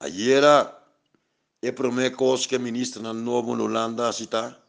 Ayer 0.00 0.44
é 1.62 1.70
promete 1.72 2.16
coisa 2.16 2.48
que 2.48 2.56
a 2.56 2.58
ministra 2.58 3.00
na 3.00 3.14
novo 3.14 3.56
na 3.56 3.62
Holanda 3.62 4.12
cita, 4.12 4.60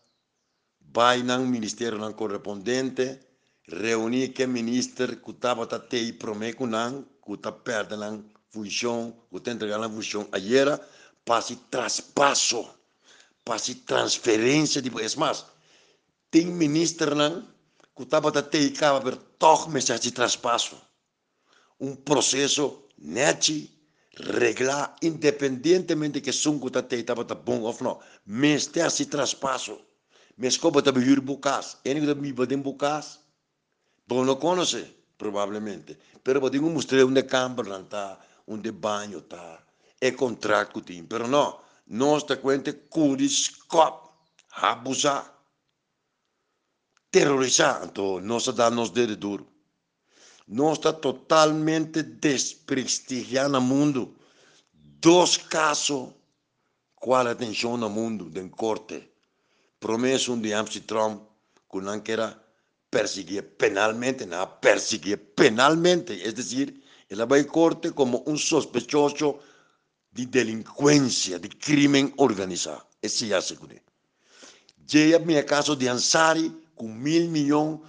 vai 0.80 1.24
no 1.24 1.40
ministério 1.46 1.98
não 1.98 2.14
correspondente, 2.14 3.20
reunir 3.68 4.30
que 4.30 4.46
ministro 4.46 5.18
que 5.18 5.32
estava 5.32 5.64
até 5.64 5.98
e 5.98 6.14
promete 6.14 6.58
que 6.58 6.66
não, 6.68 7.04
que 7.26 7.34
está 7.34 7.52
perdendo 7.52 8.24
função, 8.54 9.14
que 9.30 9.38
está 9.38 9.52
entregando 9.52 9.86
a 9.86 9.90
função. 9.90 10.28
Ayer 10.32 10.80
passe 11.26 11.56
traspasso, 11.72 12.70
passe 13.44 13.76
transferência 13.76 14.82
de... 14.82 14.90
É 14.90 15.18
mais, 15.18 15.46
tem 16.30 16.46
ministro 16.46 17.16
não, 17.16 17.46
que 17.96 18.04
estava 18.04 18.30
até 18.30 18.70
por 19.02 19.18
toch 19.40 19.70
mensagem 19.70 20.04
de 20.04 20.12
traspasso. 20.12 20.78
Um 21.80 21.96
processo 21.96 22.84
neto 22.98 23.74
reglar 24.16 24.96
independentemente 25.02 26.22
que 26.22 26.32
sungo 26.32 26.70
ta 26.70 26.84
te 26.84 27.04
taba 27.04 27.26
ta 27.26 27.34
bom 27.34 27.64
of 27.66 27.82
no 27.84 28.00
mes 28.26 28.68
te 28.68 28.82
asi 28.82 29.08
traspasso 29.08 29.82
mes 30.38 30.58
ko 30.58 30.70
bata 30.70 30.92
bihur 30.92 31.20
bukas 31.22 31.78
eni 31.84 32.06
da 32.06 32.14
mi 32.14 32.32
badem 32.32 32.62
bukas 32.62 33.20
bom 34.08 34.24
não 34.24 34.36
conhece 34.36 34.86
provavelmente 35.18 35.98
pero 36.24 36.40
um 36.40 36.70
mostrei 36.70 37.04
onde 37.04 37.24
campo 37.24 37.64
tá 37.90 38.20
onde 38.48 38.72
banho 38.72 39.22
tá. 39.22 39.64
É 40.00 40.12
contrato 40.12 40.82
tim 40.82 41.06
pero 41.06 41.28
no 41.28 41.62
nós 41.88 42.24
te 42.24 42.38
cuente 42.38 42.74
curis 42.90 43.50
cop 43.68 44.10
abusa 44.52 45.34
terrorizar 47.12 47.84
então 47.84 48.20
nós 48.20 48.46
dá 48.48 48.70
nos 48.70 48.90
dedo 48.90 49.16
duro. 49.16 49.54
Não 50.48 50.74
está 50.74 50.92
totalmente 50.92 52.04
desprestigiando 52.04 53.58
o 53.58 53.62
mundo. 53.62 54.16
Dois 54.74 55.38
casos, 55.38 56.10
qual 56.96 57.28
atenção 57.28 57.78
no 57.78 57.90
mundo, 57.90 58.30
de 58.30 58.50
corte. 58.50 59.10
Promessa 59.80 60.36
de 60.38 60.54
Amsterdam, 60.54 61.28
que 61.70 61.80
não 61.80 62.00
quer 62.02 62.38
perseguir 62.92 63.44
penalmente, 63.58 64.26
não 64.26 64.46
perseguir 64.48 65.18
penalmente, 65.18 66.22
é 66.22 66.32
dizer, 66.32 66.74
ela 67.14 67.26
vai 67.26 67.44
corte 67.44 67.92
como 67.92 68.24
um 68.28 68.38
sospechoso 68.38 69.40
de 70.12 70.26
delinquência, 70.26 71.40
de 71.40 71.48
crime 71.48 72.14
organizado. 72.18 72.84
Esse 73.02 73.32
é 73.32 73.36
a 73.36 73.42
segurança. 73.42 73.82
Já 74.86 75.00
é 75.00 75.44
caso 75.44 75.76
de 75.76 75.88
Ansari, 75.88 76.52
com 76.76 76.88
mil 76.88 77.30
milhões 77.30 77.80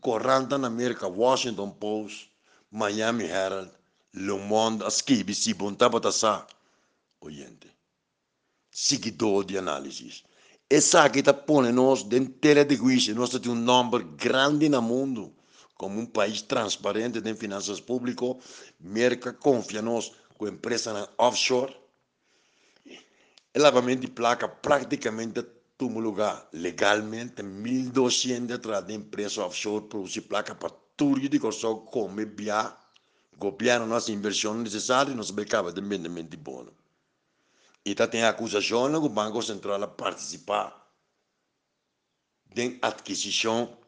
corranta 0.00 0.58
na 0.58 0.68
América, 0.68 1.06
Washington 1.06 1.70
Post, 1.70 2.30
Miami 2.70 3.24
Herald, 3.24 3.70
Le 4.14 4.38
Monde, 4.38 4.84
as 4.84 5.00
BBC, 5.00 5.54
bontava 5.54 6.00
tasa, 6.00 6.46
oyente, 7.20 7.70
seguidor 8.70 9.44
de 9.44 9.58
análise. 9.58 10.22
Essa 10.68 11.04
aqui 11.04 11.18
está 11.20 11.34
põe 11.34 11.72
nós 11.72 12.02
dentro 12.02 12.64
de 12.64 12.76
juízo, 12.76 13.14
nós 13.14 13.30
temos 13.30 13.48
um 13.48 13.54
número 13.54 14.04
grande 14.16 14.68
no 14.68 14.80
mundo, 14.80 15.34
como 15.82 15.98
um 15.98 16.06
país 16.06 16.40
transparente 16.42 17.18
em 17.18 17.34
finanças 17.34 17.80
públicas, 17.80 18.36
América 18.80 19.32
confia 19.32 19.82
nós 19.82 20.12
com 20.38 20.46
empresa 20.46 21.10
offshore, 21.18 21.76
elevamento 23.52 24.02
de 24.02 24.06
placa 24.06 24.46
praticamente 24.48 25.44
lugar 25.80 26.48
legalmente 26.52 27.42
1.200 27.42 28.54
atrás 28.54 28.86
de 28.86 28.94
empresa 28.94 29.44
offshore 29.44 29.88
produzir 29.88 30.20
placa 30.20 30.54
para 30.54 30.70
tudo 30.96 31.28
de 31.28 31.52
só 31.52 31.74
come 31.74 32.26
via 32.26 32.76
governo 33.36 33.84
nossa 33.84 34.12
inversão 34.12 34.54
necessária 34.54 35.12
nos 35.12 35.32
becava 35.32 35.72
tremendamente 35.72 36.36
bom. 36.36 36.68
E 37.84 37.92
tá 37.92 38.06
tem 38.06 38.22
acusação 38.22 38.88
que 38.88 39.06
o 39.06 39.08
Banco 39.08 39.42
Central 39.42 39.82
a 39.82 39.88
participar 39.88 40.80
de 42.54 42.78
aquisição 42.80 43.81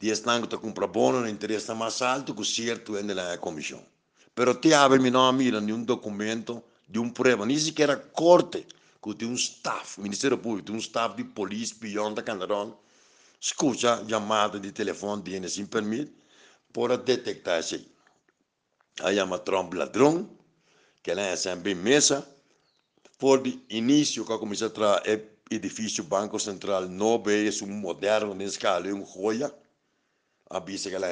de 0.00 0.08
estanco 0.08 0.48
que 0.48 0.56
compra 0.56 0.86
bono 0.86 1.20
no 1.20 1.28
interesse 1.28 1.72
mais 1.74 2.00
alto 2.00 2.34
que 2.34 2.44
certo 2.44 2.96
é 2.96 3.02
na 3.02 3.36
comissão. 3.36 3.84
Pero 4.34 4.54
te 4.54 4.72
abre 4.72 5.10
não 5.10 5.30
mira 5.32 5.60
de 5.60 5.72
um 5.72 5.84
documento, 5.84 6.62
de 6.88 6.98
um 6.98 7.10
prova, 7.10 7.44
nem 7.44 7.58
sequer 7.58 7.90
a 7.90 7.96
corte 7.96 8.66
que 9.02 9.14
tem 9.14 9.28
um 9.28 9.34
staff, 9.34 10.00
Ministério 10.00 10.38
Público, 10.38 10.72
tem 10.72 10.78
staff 10.78 11.14
de 11.16 11.24
polícia, 11.24 11.76
pião 11.78 12.14
da 12.14 12.22
Candarão, 12.22 12.76
escuta 13.38 14.02
chamada 14.08 14.58
de 14.58 14.72
telefone 14.72 15.22
de 15.22 15.48
sem 15.48 15.66
permite, 15.66 16.12
para 16.72 16.96
detectar 16.96 17.60
isso 17.60 17.74
aí. 17.74 17.86
Aí 19.02 19.16
chama 19.16 19.38
Trump 19.38 19.74
ladrão, 19.74 20.28
que 21.02 21.10
ela 21.10 21.22
é 21.22 21.36
sempre 21.36 21.74
mesa, 21.74 22.26
por 23.18 23.42
de 23.42 23.60
início, 23.68 24.24
que 24.24 24.38
começa 24.38 24.66
a 24.66 24.70
trazer 24.70 25.28
edifício 25.50 26.04
Banco 26.04 26.38
Central 26.38 26.88
novo, 26.88 27.30
é 27.30 27.50
um 27.62 27.66
moderno, 27.66 28.34
nesse 28.34 28.58
caso, 28.58 28.86
é 28.86 28.94
um 28.94 29.04
joia, 29.04 29.52
avisa 30.50 30.90
que 30.90 30.96
ela 30.96 31.06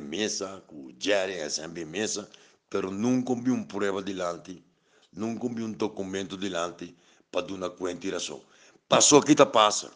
mesa, 0.00 0.62
que 0.68 0.74
o 0.74 1.50
sempre 1.50 1.84
mesa, 1.84 2.30
mas 2.72 2.92
nunca 2.92 3.34
vi 3.34 3.50
uma 3.50 3.66
prova 3.66 4.00
delante, 4.00 4.64
nunca 5.12 5.48
vi 5.48 5.64
um 5.64 5.72
documento 5.72 6.36
delante, 6.36 6.96
para 7.30 7.46
dar 7.46 7.70
conta 7.70 8.10
razão. 8.10 8.40
Passou 8.88 9.20
que 9.20 9.32
está 9.32 9.44
passa. 9.44 9.90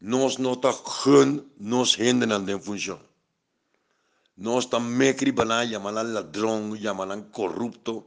Nós 0.00 0.36
não 0.36 0.54
está 0.54 0.72
gun, 0.72 1.44
nós 1.58 1.96
hinderen 1.98 2.44
de 2.44 2.58
função. 2.58 3.00
Nós 4.36 4.64
está 4.64 4.80
mecri 4.80 5.32
banal, 5.32 5.66
chamando 5.66 6.12
ladrão, 6.12 6.76
chamando 6.76 7.24
corrupto. 7.30 8.04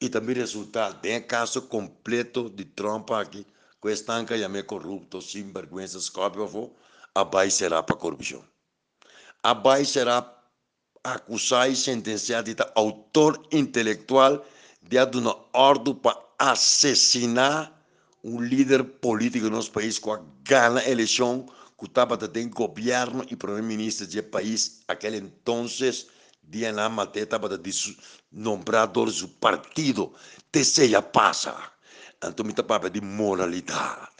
E 0.00 0.08
também 0.08 0.36
resultado, 0.36 1.00
tem 1.00 1.20
caso 1.22 1.62
completo 1.62 2.48
de 2.48 2.64
Trump 2.64 3.10
aqui, 3.10 3.44
que 3.80 3.88
estanca 3.88 4.38
chamei 4.38 4.62
corrupto, 4.62 5.20
sem 5.20 5.50
vergonha, 5.52 5.86
escópio, 5.86 6.72
abai 7.14 7.50
será 7.50 7.82
para 7.82 7.96
corrupção. 7.96 8.44
Abai 9.48 9.82
será 9.86 10.30
acusado 11.02 11.72
e 11.72 11.76
sentenciado 11.76 12.52
de 12.52 12.62
autor 12.74 13.42
intelectual 13.50 14.44
de 14.82 14.98
uma 15.16 15.42
ordem 15.54 15.94
para 15.94 16.22
assassinar 16.38 17.72
um 18.22 18.42
líder 18.42 18.84
político 18.84 19.46
no 19.46 19.56
nosso 19.56 19.72
país 19.72 19.98
ganha 20.44 20.80
a 20.80 20.86
eleição, 20.86 21.46
que 21.78 21.86
estava 21.86 22.18
tem 22.18 22.50
governo 22.50 23.24
e 23.30 23.36
primeiro-ministro 23.36 24.06
do 24.06 24.22
país, 24.24 24.82
aquele 24.86 25.16
entonces, 25.16 26.08
dia 26.42 26.70
na 26.70 26.90
matéria, 26.90 27.24
estava 27.24 27.48
de 27.48 27.96
nombrador 28.30 29.10
do 29.10 29.28
partido, 29.28 30.12
terceira 30.52 31.00
passa. 31.00 31.56
Então, 32.22 32.44
me 32.44 32.50
estava 32.50 32.90
de 32.90 33.00
moralidade. 33.00 34.10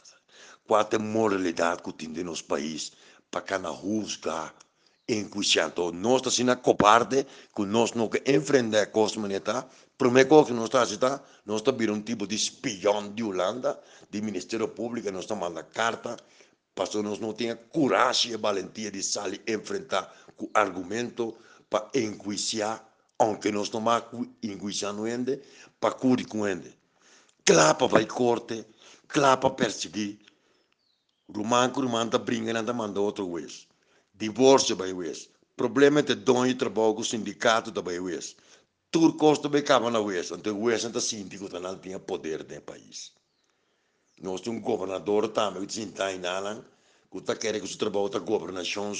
Qual 0.65 0.81
é 0.81 0.95
a 0.95 0.99
moralidade 0.99 1.83
que 1.83 1.93
tem 1.93 2.07
no 2.07 2.23
nosso 2.23 2.45
país? 2.45 2.93
Para 3.29 3.41
que 3.41 3.57
não 3.59 3.79
juzgar, 3.79 4.55
enquanto 5.09 5.91
nós 5.91 6.17
estamos 6.17 6.39
na 6.39 6.55
cobarde, 6.55 7.25
que 7.55 7.65
nós 7.65 7.93
não 7.93 8.07
queremos 8.07 8.43
enfrentar 8.43 8.83
a 8.83 8.85
coisa 8.85 9.19
moneta, 9.19 9.67
primeiro 9.97 10.45
que 10.45 10.53
nós 10.53 10.65
estamos 10.65 11.03
a 11.03 11.21
nós 11.45 11.61
estamos 11.61 11.89
um 11.89 12.01
tipo 12.01 12.27
de 12.27 12.35
espião 12.35 13.11
de 13.11 13.23
Holanda, 13.23 13.79
de 14.09 14.21
Ministério 14.21 14.67
Público, 14.67 15.11
nós 15.11 15.23
estamos 15.23 15.49
mandando 15.49 15.67
carta, 15.73 16.15
porque 16.75 17.01
nós 17.01 17.19
não 17.19 17.33
temos 17.33 17.57
coragem 17.71 18.33
e 18.33 18.37
valentia 18.37 18.91
de 18.91 19.01
sair 19.01 19.41
enfrentar 19.47 20.13
com 20.37 20.49
argumento 20.53 21.35
para 21.69 21.89
enquanto 21.95 22.87
aunque 23.17 23.51
nós 23.51 23.69
não 23.71 23.81
estamos 23.81 24.33
enquanto 24.43 25.41
para 25.79 25.93
curar 25.95 26.25
com 26.27 26.43
ainda. 26.43 26.71
Clapa 27.43 27.87
vai 27.87 28.05
corte, 28.05 28.63
clapa 29.07 29.49
perseguir, 29.49 30.19
Romano 31.35 31.73
que 31.73 31.79
o 31.79 31.83
Romano 31.83 32.05
está 32.05 32.17
brincando, 32.17 32.73
manda 32.73 33.01
outro 33.01 33.25
juiz. 33.25 33.68
Divórcio 34.19 34.75
vai 34.75 34.93
vez. 34.93 35.29
problema 35.55 36.03
de 36.03 36.13
dono 36.13 36.53
trabalho 36.53 36.93
com 36.93 36.99
o 36.99 37.05
sindicato 37.05 37.71
da 37.71 37.81
West. 37.81 38.35
Tudo 38.91 39.13
custa 39.13 39.47
bem 39.47 39.63
cava 39.63 39.89
na 39.89 40.01
West, 40.01 40.31
então 40.31 40.57
o 40.57 40.63
West 40.63 40.83
está 40.83 40.99
síndico 40.99 41.47
que 41.47 41.57
não 41.57 41.79
tinha 41.79 41.97
poder 41.97 42.43
no 42.43 42.61
país. 42.61 43.13
Nós 44.21 44.41
temos 44.41 44.59
um 44.59 44.61
governador 44.61 45.29
também, 45.29 45.65
que 45.65 45.79
está 45.81 46.11
em 46.11 46.19
Nalan, 46.19 46.65
que 47.09 47.17
está 47.17 47.33
querendo 47.33 47.65
que 47.65 47.73
o 47.73 47.77
trabalho 47.77 48.09
da 48.09 48.19
governação 48.19 48.91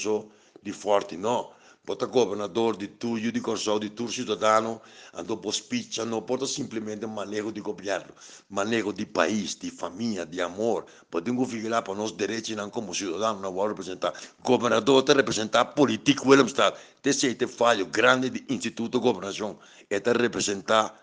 de 0.62 0.72
forte, 0.72 1.18
não. 1.18 1.52
Bota 1.82 2.04
governador 2.04 2.76
de 2.76 2.86
tudo, 2.86 3.32
de 3.32 3.40
consul, 3.40 3.80
de 3.80 3.88
tudo 3.88 4.12
cidadão, 4.12 4.80
andou 5.14 5.38
por 5.38 5.52
speech, 5.54 6.04
não 6.04 6.20
pode 6.20 6.46
simplesmente 6.46 7.06
manejo 7.06 7.50
de 7.50 7.60
governo, 7.62 8.12
manejo 8.50 8.92
de 8.92 9.06
país, 9.06 9.54
de 9.56 9.70
família, 9.70 10.26
de 10.26 10.42
amor. 10.42 10.84
Podemos 11.10 11.48
vigilar 11.50 11.82
para 11.82 11.94
nós 11.94 12.12
direitos 12.12 12.50
não 12.50 12.68
como 12.68 12.94
cidadão, 12.94 13.40
não 13.40 13.52
vou 13.52 13.66
representar. 13.66 14.12
Governador 14.44 15.02
te 15.02 15.14
representar 15.14 15.64
político, 15.64 16.32
ele 16.34 16.42
está. 16.42 16.72
Esse 17.02 17.36
é 17.40 17.46
falho 17.46 17.86
grande 17.86 18.28
do 18.28 18.52
Instituto 18.52 18.98
de 18.98 19.02
Governação, 19.02 19.58
é 19.88 19.98
te 19.98 20.12
representar 20.12 20.94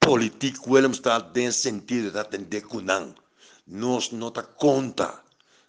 político, 0.00 0.76
ele 0.76 0.88
está 0.88 1.18
nesse 1.32 1.60
sentido 1.60 2.10
de 2.10 2.18
atender 2.18 2.64
não. 2.82 3.14
Nós 3.66 4.10
não 4.10 4.28
está 4.28 4.42
conta, 4.42 5.22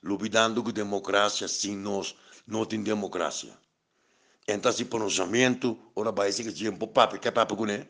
lubidando 0.04 0.64
com 0.64 0.72
democracia, 0.72 1.48
sim, 1.48 1.78
nós 1.78 2.16
não 2.48 2.66
temos 2.66 2.86
democracia. 2.86 3.65
Esse 4.48 4.86
pronunciamento, 4.86 5.76
ora 5.96 6.12
vai 6.12 6.32
ser 6.32 6.44
que 6.44 6.52
tempo 6.54 6.88
papo, 6.88 7.18
que 7.18 7.28
é 7.28 7.32
papo 7.32 7.56
com 7.56 7.68
ele. 7.68 7.90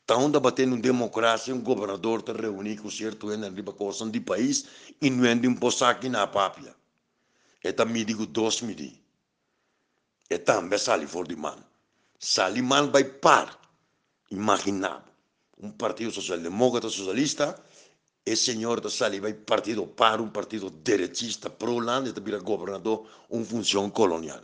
Está 0.00 0.16
onde 0.16 0.38
batendo 0.40 0.76
democracia, 0.76 1.54
um 1.54 1.62
governador 1.62 2.18
está 2.18 2.32
reunido 2.32 2.82
com 2.82 2.90
certo 2.90 3.32
em 3.32 3.48
riba 3.48 3.72
coisa 3.72 4.04
de 4.10 4.20
país 4.20 4.66
e 5.00 5.08
não 5.08 5.38
de 5.38 5.48
um 5.48 5.56
aqui 5.88 6.08
na 6.08 6.26
papia. 6.26 6.74
É 7.62 7.72
também 7.72 8.04
digo 8.04 8.26
dois 8.26 8.60
midi. 8.60 9.00
É 10.28 10.36
também 10.36 10.78
sali 10.78 11.06
for 11.06 11.26
de 11.28 11.36
man. 11.36 11.56
Sali 12.18 12.60
man 12.60 12.90
vai 12.90 13.04
par. 13.04 13.58
Imaginado. 14.30 15.10
Um 15.58 15.70
partido 15.70 16.10
social-democrata 16.10 16.90
socialista, 16.90 17.54
esse 18.26 18.52
senhor 18.52 18.80
da 18.80 18.90
sali 18.90 19.20
vai 19.20 19.32
partido 19.32 19.86
par, 19.86 20.20
um 20.20 20.28
partido 20.28 20.70
direitista, 20.70 21.48
pro-land, 21.48 22.10
está 22.10 22.38
governador, 22.38 23.06
uma 23.30 23.44
função 23.44 23.88
colonial 23.88 24.40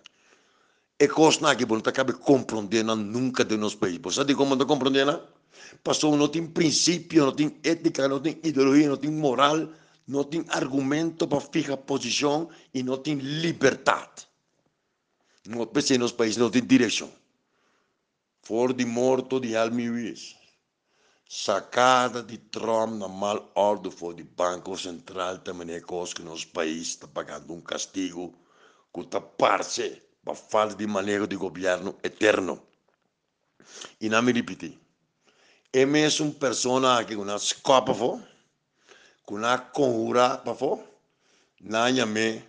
e 1.01 1.09
que 1.09 1.67
não 1.67 1.79
acaba 1.79 2.13
compreendendo 2.13 2.95
nunca 2.95 3.43
de 3.43 3.57
nosso 3.57 3.79
país. 3.79 3.99
Você 4.03 4.17
sabe 4.17 4.35
como 4.35 4.55
não 4.55 4.67
compreendendo? 4.67 5.23
Passou, 5.83 6.15
não 6.15 6.29
tem 6.29 6.47
princípio, 6.47 7.25
não 7.25 7.33
tem 7.33 7.57
ética, 7.65 8.07
não 8.07 8.21
tem 8.21 8.39
ideologia, 8.45 8.91
não 8.91 8.99
tem 8.99 9.11
moral, 9.11 9.71
não 10.07 10.23
tem 10.25 10.45
argumento 10.51 11.27
para 11.27 11.41
ficar 11.41 11.79
posição 11.79 12.51
e 12.75 12.83
não 12.83 12.99
tem 12.99 13.15
liberdade. 13.15 14.29
Não 15.49 15.67
pense 15.67 15.97
nos 15.97 16.13
países, 16.13 16.37
não 16.37 16.51
tem 16.51 16.63
direção. 16.63 17.11
For 18.43 18.75
de 18.75 18.85
morto 18.85 19.41
de 19.41 19.57
Almiuís. 19.57 20.37
Sacada 21.27 22.23
de 22.23 22.37
Trump 22.37 22.99
na 22.99 23.09
mal 23.09 23.51
ordem 23.55 23.91
for 23.91 24.13
de 24.13 24.25
Banco 24.25 24.77
Central 24.77 25.39
também 25.39 25.75
é 25.75 25.81
coisa 25.81 26.15
que 26.15 26.23
nosso 26.23 26.49
país 26.49 26.89
está 26.89 27.07
pagando 27.07 27.55
um 27.55 27.61
castigo 27.63 28.35
que 28.93 29.01
está 29.01 29.21
parce 29.21 30.03
para 30.25 30.35
falta 30.35 30.75
de 30.75 30.87
manejo 30.87 31.27
de 31.27 31.37
governo 31.37 31.97
eterno. 32.03 32.63
E 34.01 34.09
não 34.09 34.23
me 34.23 34.33
repeti. 34.33 34.79
É 35.73 35.87
mesmo 35.87 36.35
pessoa 36.35 37.05
que 37.05 37.15
uma 37.15 37.37
escopa 37.37 37.95
fo, 37.95 38.21
com 39.25 39.37
uma 39.37 39.59
conjura 39.59 40.39
para 40.39 40.55
fo, 40.55 40.83
na 41.61 41.91
me 42.07 42.43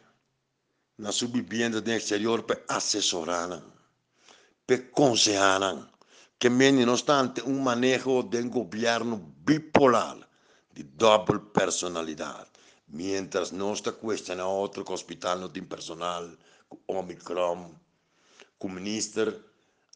na 0.98 1.12
subvivienda 1.12 1.82
do 1.82 1.92
exterior 1.92 2.44
para 2.44 2.62
assessorar, 2.68 3.62
para 4.68 4.76
aconselhar, 4.76 5.90
que 6.38 6.48
menos 6.48 6.86
não 6.86 6.94
obstante 6.94 7.42
um 7.42 7.60
manejo 7.60 8.22
de 8.22 8.42
governo 8.44 9.18
bipolar, 9.18 10.18
de 10.72 10.84
doble 10.84 11.40
personalidade. 11.54 12.52
Mientras 12.88 13.52
não 13.52 13.74
está 13.74 13.92
questionando 13.92 14.50
outro 14.50 14.86
que 14.86 14.92
o 14.92 14.94
hospital 14.94 15.40
não 15.40 15.50
tem 15.50 15.64
personal, 15.64 16.30
Omicron, 16.88 17.74
como 18.58 18.76
ministro, 18.76 19.44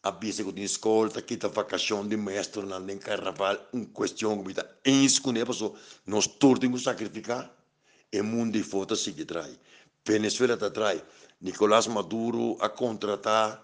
avisa 0.02 0.44
que 0.44 0.52
tem 0.52 0.64
escola, 0.64 1.10
que 1.22 1.34
está 1.34 1.48
vacação 1.48 2.06
de 2.06 2.16
mestre, 2.16 2.62
não 2.62 2.84
tem 2.84 2.98
carnaval, 2.98 3.58
uma 3.72 3.86
questão 3.86 4.42
que 4.42 4.50
está 4.50 4.66
inscuneba, 4.84 5.52
nós 6.06 6.26
todos 6.26 6.60
temos 6.60 6.80
que 6.80 6.84
sacrificar, 6.84 7.50
e 8.12 8.20
o 8.20 8.24
mundo 8.24 8.52
de 8.52 8.62
foto 8.62 8.94
sigue 8.96 9.22
atrás. 9.22 9.58
Venezuela 10.04 10.54
está 10.54 10.66
atrás. 10.66 11.02
Nicolás 11.40 11.86
Maduro 11.86 12.56
a 12.60 12.68
contratar 12.68 13.62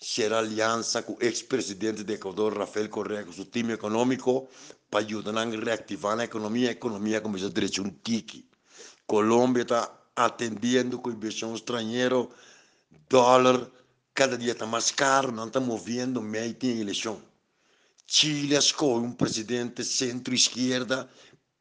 ser 0.00 0.32
aliança 0.32 1.02
com 1.02 1.14
o 1.14 1.18
ex-presidente 1.20 2.04
de 2.04 2.14
Equador, 2.14 2.56
Rafael 2.56 2.88
Correa, 2.88 3.24
com 3.24 3.32
seu 3.32 3.44
time 3.44 3.72
econômico, 3.72 4.48
para 4.88 5.04
ajudar 5.04 5.36
a 5.36 5.44
reativar 5.44 6.18
a 6.18 6.24
economia. 6.24 6.68
A 6.68 6.72
economia 6.72 7.20
começa 7.20 7.46
a 7.46 7.50
direção 7.50 7.84
um 7.84 7.90
tique. 7.90 8.48
Colômbia 9.06 9.62
está 9.62 9.97
atendendo 10.24 10.98
com 10.98 11.10
inversão 11.10 11.54
estrangeira, 11.54 12.26
dólar 13.08 13.68
cada 14.14 14.36
dia 14.36 14.50
está 14.50 14.66
mais 14.66 14.90
caro, 14.90 15.30
não 15.30 15.46
está 15.46 15.60
movendo, 15.60 16.20
meio 16.20 16.52
tem 16.52 16.80
eleição. 16.80 17.22
Chile 18.04 18.56
escolhe 18.56 19.06
um 19.06 19.12
presidente 19.12 19.84
centro-esquerda 19.84 21.08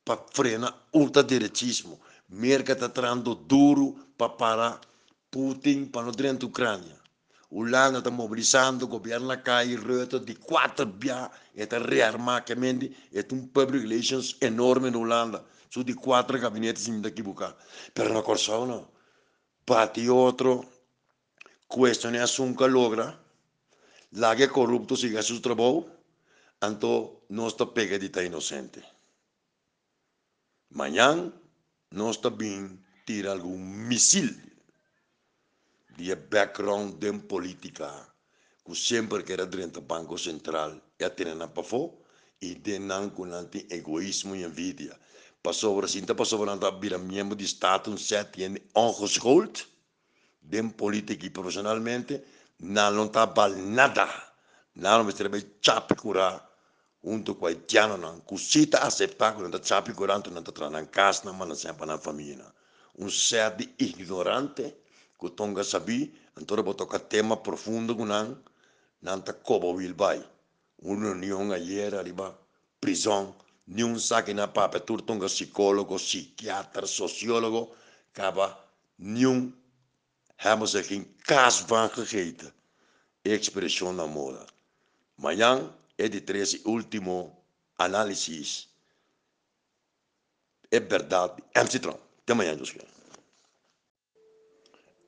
para 0.04 0.20
frenar 0.34 0.76
ultradiretismo. 0.92 2.00
Merca 2.28 2.74
está 2.74 2.90
trando 2.90 3.36
duro 3.36 3.96
para 4.18 4.30
parar 4.30 4.82
Putin 5.30 5.86
para 5.86 6.08
no 6.08 6.12
dentro 6.12 6.40
da 6.40 6.46
Ucrânia. 6.48 6.98
Holanda 7.52 8.00
está 8.00 8.10
mobilizando, 8.10 8.86
o 8.86 8.88
governo 8.88 9.38
cai, 9.42 9.76
rota 9.76 10.20
de 10.20 10.34
quatro 10.34 10.86
bias, 10.86 11.30
está 11.56 11.78
rearmar, 11.78 12.44
que 12.44 12.54
é 12.54 13.26
um 13.32 13.48
public 13.48 13.88
relations 13.88 14.36
enorme 14.42 14.90
na 14.90 14.98
Holanda 14.98 15.46
su 15.68 15.84
di 15.84 15.94
quattro 15.94 16.38
gabinetti 16.38 16.82
si 16.82 17.00
da 17.00 17.08
equivocare. 17.08 17.56
Per 17.94 18.10
una 18.10 18.22
persona, 18.22 18.86
bati 19.64 20.08
otro, 20.08 20.72
questo 21.66 22.10
ne 22.10 22.20
assunca 22.20 22.66
logra, 22.66 23.26
la 24.12 24.34
che 24.36 24.48
corrupto 24.48 24.96
si 24.96 25.10
ga 25.10 25.22
su 25.22 25.40
trabajo, 25.40 26.04
anto 26.60 27.26
nostra 27.28 27.68
pega 27.68 27.98
di 27.98 28.10
ta 28.10 28.22
inocente. 28.22 28.96
Mañana, 30.70 31.32
nostra 31.90 32.30
bin 32.30 32.84
tira 33.06 33.32
algún 33.32 33.88
misil. 33.88 34.46
Di 35.96 36.14
background 36.16 37.00
de 37.00 37.12
politica, 37.22 37.90
que 38.64 38.76
sempre 38.76 39.24
que 39.24 39.34
era 39.34 39.46
dentro 39.46 39.82
do 39.82 39.88
Banco 39.88 40.16
Central 40.16 40.80
e 41.00 41.04
a 41.04 41.10
ter 41.10 41.34
na 41.36 41.48
pafo, 41.48 42.06
e 42.40 42.54
de 42.54 42.78
não 42.78 43.10
com 43.10 43.26
egoísmo 43.70 44.36
e 44.36 44.44
envidia 44.44 44.96
Sinterpersonen 45.88 46.60
membro 47.00 47.36
de 47.36 47.46
Estado, 47.46 47.92
um 47.92 47.98
sete 47.98 48.44
en 48.44 48.58
ongeschoold, 48.74 49.66
den 50.42 50.74
e 51.08 51.30
profissionalmente, 51.30 52.22
não 52.60 52.92
não 52.92 53.08
trabalha 53.08 53.56
nada. 53.56 54.08
Na 54.76 54.98
não 54.98 55.10
estarei 55.10 55.58
chapicura 55.62 56.42
junto 57.04 57.36
com 57.36 57.48
haitiano, 57.48 57.98
não. 57.98 58.20
Cusita 58.22 58.80
aceitar 58.80 59.36
que 59.36 59.42
não 59.42 59.50
está 59.50 59.64
chapicura, 59.64 60.14
não 60.18 60.40
está 60.40 60.52
trana 60.52 60.82
em 60.82 60.86
casa, 60.86 61.32
mas 61.32 61.48
não 61.48 61.56
sempre 61.56 61.86
na 61.86 61.98
família. 61.98 62.46
Um 62.98 63.10
ser 63.10 63.56
ignorante, 63.80 64.76
que 65.20 65.30
tonga 65.32 65.64
sabi, 65.64 66.14
então 66.36 66.64
vou 66.64 66.74
tocar 66.74 67.00
tema 67.00 67.38
profundo 67.38 67.96
com 67.96 68.06
não, 68.06 68.38
não 69.02 69.18
está 69.18 69.34
cobo 69.34 69.76
vilbai. 69.76 70.24
Uma 70.80 71.12
união 71.12 71.54
era 71.54 72.00
ali, 72.00 72.14
prisão, 72.80 73.36
nenhum 73.68 74.00
saque 74.00 74.34
na 74.34 74.48
papa 74.48 74.80
turtonga 74.80 75.28
psicólogo, 75.28 75.98
psiquiatra, 75.98 76.88
sociólogo, 76.88 77.76
acaba 78.14 78.58
nenhum 78.98 79.54
hebben 80.38 80.68
ze 80.68 80.84
geen 80.84 81.16
kaas 81.22 81.62
van 81.62 81.90
gegeten. 81.90 82.54
Expressão 83.22 83.94
na 83.94 84.06
moda. 84.06 84.46
Amanhã 85.18 85.74
é 85.98 86.08
de 86.08 86.22
três 86.22 86.60
último 86.64 87.44
análise. 87.78 88.68
É 90.70 90.80
verdade. 90.80 91.44
É 91.54 91.60
Amsterdam. 91.60 91.98
Até 92.22 92.34
amanhã, 92.34 92.58
José. 92.58 92.80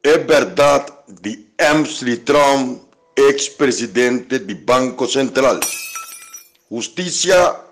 É 0.04 0.18
verdade 0.18 0.92
de 1.22 1.48
Amsterdam, 1.58 2.88
ex-presidente 3.16 4.40
do 4.40 4.56
Banco 4.56 5.08
Central. 5.08 5.60
Justiça 6.72 7.69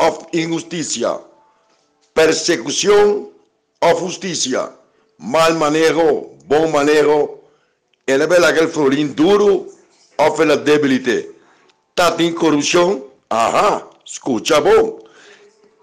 of 0.00 0.26
injusticia, 0.32 1.20
persecución 2.14 3.28
of 3.80 4.00
justicia, 4.00 4.72
mal 5.18 5.54
manejo, 5.54 6.30
bom 6.46 6.68
manejo, 6.70 7.38
vê 8.06 8.36
aquele 8.44 8.68
florim 8.68 9.08
duro 9.08 9.66
of 10.18 10.44
la 10.44 10.56
debilidade. 10.56 11.28
Tá 11.94 12.10
tem 12.12 12.32
corrupção? 12.32 13.04
Aham, 13.30 13.86
escucha 14.04 14.60
bom. 14.60 14.98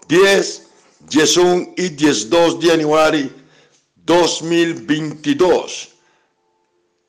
10, 0.08 0.62
11 1.14 1.74
e 1.76 1.88
12 1.88 2.58
de 2.58 2.68
de 2.68 3.32
2022. 3.98 5.90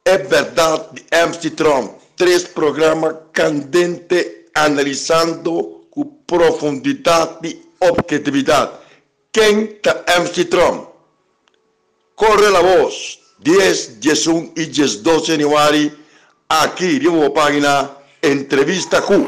É 0.06 0.17
verdade, 0.17 1.04
MC 1.12 1.50
Trump. 1.52 1.98
Três 2.15 2.43
programas 2.43 3.15
candentes 3.32 4.28
analisando 4.54 5.79
com 6.00 6.06
profundidade 6.26 7.38
e 7.44 7.62
objetividade. 7.82 8.72
Quem 9.32 9.66
está 9.66 10.04
MC 10.16 10.46
Trump? 10.46 10.88
Corre 12.16 12.48
a 12.48 12.62
voz. 12.62 13.20
10, 13.40 14.00
11 14.28 14.52
e 14.58 14.66
12 14.66 15.02
de 15.02 15.28
januário, 15.28 15.98
aqui, 16.50 17.00
de 17.00 17.08
uma 17.08 17.30
página, 17.30 17.90
Entrevista 18.22 19.02
Q. 19.02 19.26